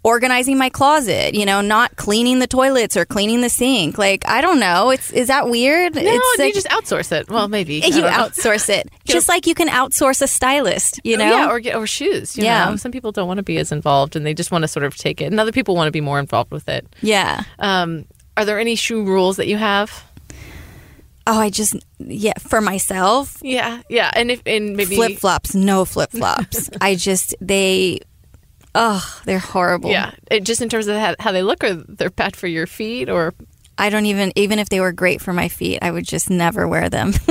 organizing 0.07 0.57
my 0.57 0.69
closet, 0.69 1.35
you 1.35 1.45
know, 1.45 1.61
not 1.61 1.97
cleaning 1.97 2.39
the 2.39 2.47
toilets 2.47 2.97
or 2.97 3.05
cleaning 3.05 3.41
the 3.41 3.49
sink. 3.49 3.99
Like, 3.99 4.23
I 4.29 4.41
don't 4.41 4.61
know. 4.61 4.91
It's 4.91 5.11
is 5.11 5.27
that 5.27 5.51
weird? 5.51 5.97
No, 5.97 6.01
it's 6.05 6.39
you 6.39 6.53
just 6.55 6.69
outsource 6.69 7.11
it. 7.11 7.29
Well, 7.29 7.49
maybe 7.49 7.75
you 7.75 8.03
outsource 8.05 8.69
it. 8.69 8.89
just 9.05 9.29
like 9.29 9.49
you 9.49 9.55
can 9.55 9.67
outsource 9.67 10.23
a 10.23 10.29
stylist, 10.29 11.01
you 11.03 11.17
know? 11.17 11.29
yeah, 11.29 11.51
or 11.51 11.59
get 11.59 11.75
or 11.75 11.89
shoes. 11.89 12.39
You 12.39 12.45
Yeah. 12.45 12.71
know? 12.71 12.77
some 12.77 12.93
people 12.93 13.11
don't 13.11 13.27
want 13.27 13.39
to 13.39 13.43
be 13.43 13.59
as 13.59 13.73
involved, 13.73 14.15
and 14.15 14.25
they 14.25 14.33
just 14.33 14.53
want 14.53 14.63
to 14.63 14.69
sort 14.69 14.85
of 14.87 14.97
take 14.97 15.21
it, 15.21 15.25
and 15.27 15.41
other 15.41 15.51
people 15.51 15.75
want 15.75 15.89
to 15.89 15.93
be 15.93 16.01
more 16.01 16.21
involved 16.21 16.53
with 16.53 16.69
it. 16.69 16.87
yeah. 17.03 17.43
Um, 17.59 18.05
are 18.37 18.45
there 18.45 18.61
any 18.61 18.77
shoe 18.77 19.03
rules 19.05 19.37
that 19.39 19.49
you 19.49 19.57
have? 19.57 20.05
Oh, 21.27 21.41
I 21.41 21.51
just 21.51 21.75
yeah, 21.99 22.35
for 22.39 22.61
myself, 22.61 23.39
Yeah, 23.43 23.83
yeah, 23.89 24.13
and 24.15 24.31
if 24.31 24.41
and 24.47 24.77
maybe 24.77 24.95
flip 24.95 25.19
flops, 25.19 25.53
no 25.57 25.85
flip 25.85 26.13
flops. 26.13 26.71
I 26.81 26.95
just 26.95 27.35
they 27.41 28.01
oh, 28.77 29.21
they're 29.25 29.39
horrible. 29.39 29.91
Yeah, 29.91 30.13
it, 30.31 30.45
just 30.45 30.61
in 30.61 30.69
terms 30.69 30.87
of 30.87 30.97
how, 30.97 31.17
how 31.19 31.33
they 31.33 31.43
look, 31.43 31.65
or 31.65 31.75
they're 31.75 32.11
bad 32.11 32.37
for 32.37 32.47
your 32.47 32.67
feet, 32.67 33.09
or 33.09 33.35
I 33.79 33.91
don't 33.91 34.07
even 34.07 34.33
even 34.37 34.59
if 34.59 34.69
they 34.69 34.81
were 34.81 34.93
great 34.93 35.21
for 35.21 35.33
my 35.33 35.49
feet, 35.49 35.79
I 35.83 35.91
would 35.91 36.05
just 36.05 36.31
never 36.31 36.69
wear 36.69 36.89
them. 36.89 37.13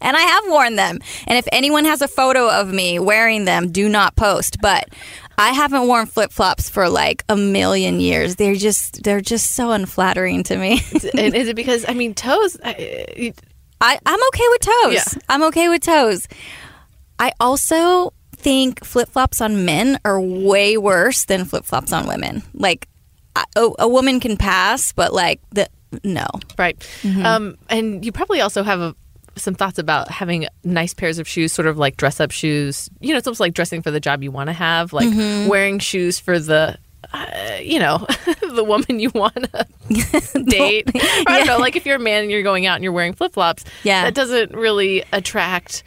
and 0.00 0.16
I 0.16 0.20
have 0.20 0.44
worn 0.46 0.76
them. 0.76 1.00
And 1.26 1.38
if 1.38 1.46
anyone 1.52 1.84
has 1.84 2.02
a 2.02 2.08
photo 2.08 2.48
of 2.50 2.72
me 2.72 2.98
wearing 2.98 3.44
them, 3.44 3.72
do 3.72 3.88
not 3.88 4.14
post. 4.14 4.58
But 4.60 4.88
I 5.36 5.50
haven't 5.50 5.86
worn 5.86 6.06
flip 6.06 6.32
flops 6.32 6.68
for 6.68 6.88
like 6.88 7.24
a 7.28 7.36
million 7.36 8.00
years. 8.00 8.36
They're 8.36 8.54
just 8.54 9.02
they're 9.02 9.20
just 9.20 9.52
so 9.52 9.72
unflattering 9.72 10.44
to 10.44 10.56
me. 10.56 10.80
and 11.18 11.34
is 11.34 11.48
it 11.48 11.56
because 11.56 11.84
I 11.88 11.94
mean 11.94 12.14
toes? 12.14 12.56
I, 12.64 13.32
I, 13.80 13.98
I'm 14.06 14.26
okay 14.28 14.44
with 14.50 14.60
toes. 14.60 14.94
Yeah. 14.94 15.22
I'm 15.28 15.42
okay 15.44 15.68
with 15.68 15.82
toes. 15.82 16.28
I 17.18 17.32
also 17.40 18.12
think 18.44 18.84
flip 18.84 19.08
flops 19.08 19.40
on 19.40 19.64
men 19.64 19.98
are 20.04 20.20
way 20.20 20.76
worse 20.76 21.24
than 21.24 21.44
flip 21.46 21.64
flops 21.64 21.92
on 21.92 22.06
women. 22.06 22.42
Like, 22.54 22.86
a 23.56 23.88
woman 23.88 24.20
can 24.20 24.36
pass, 24.36 24.92
but 24.92 25.12
like 25.12 25.40
the 25.50 25.68
no. 26.04 26.26
Right. 26.56 26.78
Mm-hmm. 27.02 27.26
Um, 27.26 27.56
and 27.68 28.04
you 28.04 28.12
probably 28.12 28.40
also 28.40 28.62
have 28.62 28.78
a, 28.80 28.94
some 29.36 29.54
thoughts 29.56 29.78
about 29.80 30.08
having 30.10 30.46
nice 30.62 30.94
pairs 30.94 31.18
of 31.18 31.26
shoes, 31.26 31.52
sort 31.52 31.66
of 31.66 31.76
like 31.76 31.96
dress 31.96 32.20
up 32.20 32.30
shoes. 32.30 32.88
You 33.00 33.10
know, 33.12 33.18
it's 33.18 33.26
almost 33.26 33.40
like 33.40 33.54
dressing 33.54 33.82
for 33.82 33.90
the 33.90 33.98
job 33.98 34.22
you 34.22 34.30
want 34.30 34.48
to 34.48 34.52
have, 34.52 34.92
like 34.92 35.08
Mm-hmm. 35.08 35.48
wearing 35.48 35.78
shoes 35.80 36.20
for 36.20 36.38
the. 36.38 36.78
Uh, 37.12 37.58
you 37.60 37.78
know, 37.78 37.98
the 38.54 38.64
woman 38.64 38.98
you 38.98 39.10
want 39.14 39.34
to 39.34 39.66
date. 40.46 40.90
I 40.94 41.24
don't 41.38 41.46
know, 41.46 41.58
like 41.58 41.76
if 41.76 41.84
you're 41.86 41.96
a 41.96 42.00
man 42.00 42.22
and 42.22 42.30
you're 42.30 42.42
going 42.42 42.66
out 42.66 42.76
and 42.76 42.82
you're 42.82 42.92
wearing 42.94 43.12
flip 43.12 43.32
flops, 43.34 43.64
Yeah. 43.84 44.04
that 44.04 44.14
doesn't 44.14 44.52
really 44.52 45.04
attract 45.12 45.82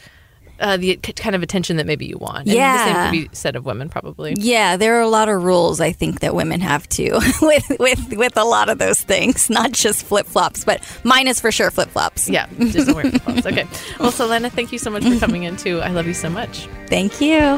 uh, 0.59 0.77
the 0.77 0.95
kind 0.97 1.35
of 1.35 1.43
attention 1.43 1.77
that 1.77 1.85
maybe 1.85 2.05
you 2.05 2.17
want. 2.17 2.39
And 2.39 2.47
the 2.51 2.55
Yeah. 2.55 2.85
same 2.85 2.95
could 3.23 3.29
be 3.29 3.35
said 3.35 3.55
of 3.55 3.65
women, 3.65 3.89
probably. 3.89 4.35
Yeah, 4.37 4.77
there 4.77 4.95
are 4.97 5.01
a 5.01 5.07
lot 5.09 5.29
of 5.29 5.43
rules 5.43 5.79
I 5.79 5.91
think 5.91 6.19
that 6.21 6.35
women 6.35 6.59
have 6.61 6.87
too 6.89 7.19
with 7.41 7.71
with 7.79 8.13
with 8.13 8.37
a 8.37 8.43
lot 8.43 8.69
of 8.69 8.77
those 8.79 9.01
things, 9.01 9.49
not 9.49 9.71
just 9.71 10.05
flip 10.05 10.25
flops, 10.25 10.63
but 10.65 10.81
mine 11.03 11.27
is 11.27 11.39
for 11.39 11.51
sure 11.51 11.71
flip 11.71 11.89
flops. 11.89 12.29
Yeah, 12.29 12.47
just 12.59 12.93
wear 12.93 13.03
flip 13.09 13.21
flops. 13.21 13.45
Okay. 13.45 13.67
Well, 13.99 14.11
Selena, 14.11 14.49
thank 14.49 14.71
you 14.71 14.77
so 14.79 14.89
much 14.89 15.03
for 15.03 15.17
coming 15.19 15.43
in 15.43 15.57
too. 15.57 15.79
I 15.81 15.89
love 15.89 16.07
you 16.07 16.13
so 16.13 16.29
much. 16.29 16.67
Thank 16.87 17.19
you. 17.19 17.57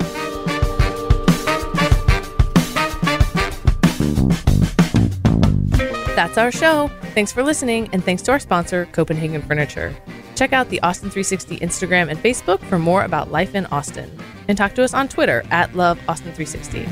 That's 6.16 6.38
our 6.38 6.52
show. 6.52 6.90
Thanks 7.14 7.32
for 7.32 7.44
listening, 7.44 7.90
and 7.94 8.04
thanks 8.04 8.22
to 8.24 8.32
our 8.32 8.40
sponsor, 8.40 8.88
Copenhagen 8.92 9.42
Furniture. 9.42 9.96
Check 10.40 10.54
out 10.54 10.70
the 10.70 10.80
Austin 10.84 11.10
360 11.10 11.58
Instagram 11.58 12.10
and 12.10 12.18
Facebook 12.18 12.62
for 12.62 12.80
more 12.80 13.04
about 13.04 13.30
life 13.30 13.56
in 13.56 13.66
Austin. 13.66 14.10
And 14.48 14.58
talk 14.58 14.74
to 14.76 14.84
us 14.86 14.94
on 14.94 15.10
Twitter 15.10 15.44
at 15.52 15.76
Love 15.76 16.00
Austin 16.08 16.32
360. 16.32 16.88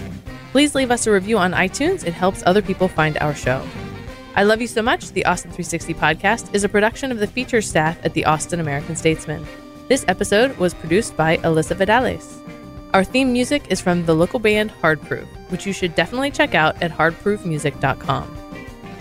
Please 0.52 0.76
leave 0.76 0.92
us 0.92 1.08
a 1.08 1.14
review 1.14 1.38
on 1.38 1.54
iTunes. 1.54 2.06
It 2.06 2.14
helps 2.14 2.44
other 2.46 2.62
people 2.62 2.90
find 2.90 3.18
our 3.20 3.34
show. 3.34 3.66
I 4.36 4.44
Love 4.44 4.60
You 4.60 4.68
So 4.68 4.82
Much, 4.82 5.14
the 5.14 5.24
Austin 5.24 5.52
360 5.52 5.94
podcast, 5.94 6.54
is 6.54 6.66
a 6.66 6.70
production 6.70 7.10
of 7.10 7.20
the 7.20 7.28
feature 7.28 7.62
staff 7.62 7.98
at 8.04 8.14
the 8.14 8.26
Austin 8.26 8.60
American 8.60 8.98
Statesman. 8.98 9.48
This 9.88 10.04
episode 10.10 10.58
was 10.58 10.74
produced 10.74 11.16
by 11.16 11.38
Alyssa 11.38 11.78
Vidales. 11.78 12.42
Our 12.94 13.06
theme 13.06 13.32
music 13.32 13.64
is 13.70 13.80
from 13.80 14.06
the 14.06 14.14
local 14.14 14.40
band 14.40 14.72
Hard 14.72 15.02
Proof, 15.04 15.26
which 15.52 15.66
you 15.66 15.72
should 15.72 15.96
definitely 15.96 16.32
check 16.32 16.54
out 16.54 16.84
at 16.84 16.92
hardproofmusic.com. 16.92 18.47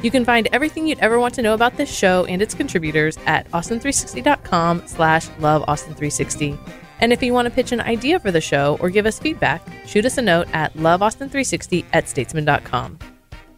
You 0.02 0.10
can 0.10 0.24
find 0.24 0.48
everything 0.52 0.86
you'd 0.86 0.98
ever 0.98 1.18
want 1.18 1.34
to 1.34 1.42
know 1.42 1.54
about 1.54 1.76
this 1.76 1.90
show 1.90 2.24
and 2.26 2.42
its 2.42 2.54
contributors 2.54 3.16
at 3.26 3.50
austin360.com 3.50 4.86
slash 4.86 5.28
loveaustin360. 5.28 6.58
And 7.00 7.12
if 7.12 7.22
you 7.22 7.32
want 7.32 7.46
to 7.46 7.50
pitch 7.50 7.72
an 7.72 7.80
idea 7.80 8.18
for 8.20 8.30
the 8.30 8.40
show 8.40 8.78
or 8.80 8.90
give 8.90 9.06
us 9.06 9.18
feedback, 9.18 9.62
shoot 9.86 10.04
us 10.04 10.18
a 10.18 10.22
note 10.22 10.48
at 10.52 10.72
loveaustin360 10.74 11.84
at 11.92 12.04
statesman.com. 12.06 12.98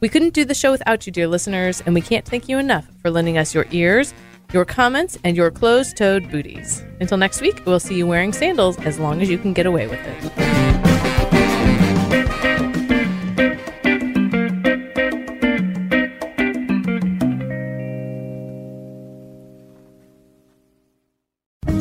We 0.01 0.09
couldn't 0.09 0.35
do 0.35 0.44
the 0.44 0.55
show 0.55 0.70
without 0.70 1.07
you, 1.07 1.12
dear 1.12 1.27
listeners, 1.27 1.81
and 1.85 1.94
we 1.94 2.01
can't 2.01 2.24
thank 2.24 2.48
you 2.48 2.59
enough 2.59 2.87
for 3.03 3.11
lending 3.11 3.37
us 3.37 3.55
your 3.55 3.66
ears, 3.72 4.14
your 4.53 4.64
comments, 4.64 5.18
and 5.24 5.37
your 5.37 5.51
closed-toed 5.51 6.31
booties. 6.31 6.85
Until 7.01 7.18
next 7.18 7.40
week, 7.40 7.62
we'll 7.66 7.81
see 7.81 7.96
you 7.96 8.07
wearing 8.07 8.33
sandals 8.33 8.79
as 8.79 8.98
long 8.98 9.20
as 9.20 9.29
you 9.29 9.38
can 9.38 9.53
get 9.53 9.66
away 9.66 9.88
with 9.88 10.01
it. 10.01 10.57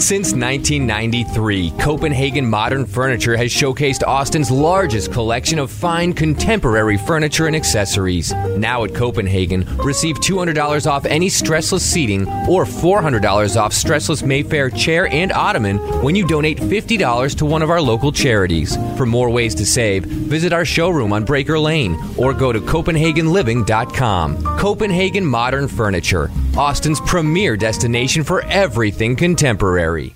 Since 0.08 0.32
1993, 0.32 1.72
Copenhagen 1.72 2.50
Modern 2.50 2.86
Furniture 2.86 3.36
has 3.36 3.52
showcased 3.52 4.08
Austin's 4.08 4.50
largest 4.50 5.12
collection 5.12 5.60
of 5.60 5.70
fine 5.70 6.14
contemporary 6.14 6.98
furniture 6.98 7.48
and 7.48 7.54
accessories. 7.54 8.32
Now 8.32 8.86
at 8.86 8.96
Copenhagen, 8.96 9.66
receive 9.76 10.16
$200 10.22 10.90
off 10.90 11.06
any 11.06 11.28
stressless 11.28 11.82
seating 11.82 12.26
or 12.48 12.64
$400 12.64 13.60
off 13.60 13.74
stressless 13.74 14.26
Mayfair 14.26 14.70
chair 14.70 15.08
and 15.08 15.34
ottoman 15.34 15.78
when 16.02 16.16
you 16.16 16.26
donate 16.26 16.60
$50 16.60 17.38
to 17.40 17.46
one 17.46 17.62
of 17.62 17.70
our 17.70 17.82
local 17.82 18.14
charities. 18.14 18.78
For 18.96 19.06
more 19.06 19.30
ways 19.30 19.54
to 19.56 19.66
save, 19.66 20.06
visit 20.06 20.54
our 20.54 20.64
showroom 20.64 21.12
on 21.12 21.26
Breaker 21.26 21.60
Lane 21.60 22.02
or 22.16 22.34
go 22.34 22.54
to 22.54 22.62
CopenhagenLiving.com. 22.62 24.58
Copenhagen 24.58 25.26
Modern 25.26 25.68
Furniture, 25.68 26.32
Austin's 26.58 27.00
premier 27.02 27.56
destination 27.56 28.24
for 28.24 28.42
everything 28.46 29.16
contemporary. 29.16 30.16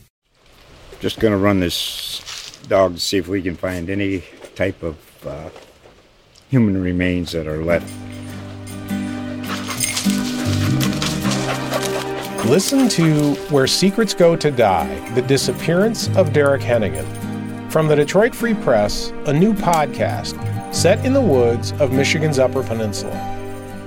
Just 1.00 1.20
going 1.20 1.34
to 1.34 1.38
run 1.38 1.60
this 1.60 2.60
dog 2.68 2.96
to 2.96 3.00
see 3.00 3.18
if 3.18 3.28
we 3.28 3.44
can 3.44 3.56
find 3.56 3.92
any 3.92 4.24
type 4.56 4.82
of 4.82 4.98
uh, 5.28 5.50
human 6.50 6.82
remains 6.82 7.32
that 7.34 7.46
are 7.46 7.64
left. 7.64 7.86
Listen 12.48 12.90
to 12.90 13.36
Where 13.52 13.68
Secrets 13.68 14.16
Go 14.16 14.36
to 14.36 14.50
Die 14.50 15.10
The 15.12 15.22
Disappearance 15.22 16.10
of 16.18 16.34
Derek 16.34 16.64
Hennigan. 16.64 17.06
From 17.72 17.88
the 17.88 17.96
Detroit 17.96 18.34
Free 18.34 18.56
Press, 18.56 19.12
a 19.26 19.34
new 19.34 19.54
podcast 19.54 20.74
set 20.74 21.06
in 21.06 21.14
the 21.14 21.22
woods 21.22 21.72
of 21.74 21.94
Michigan's 21.94 22.40
Upper 22.40 22.64
Peninsula. 22.64 23.41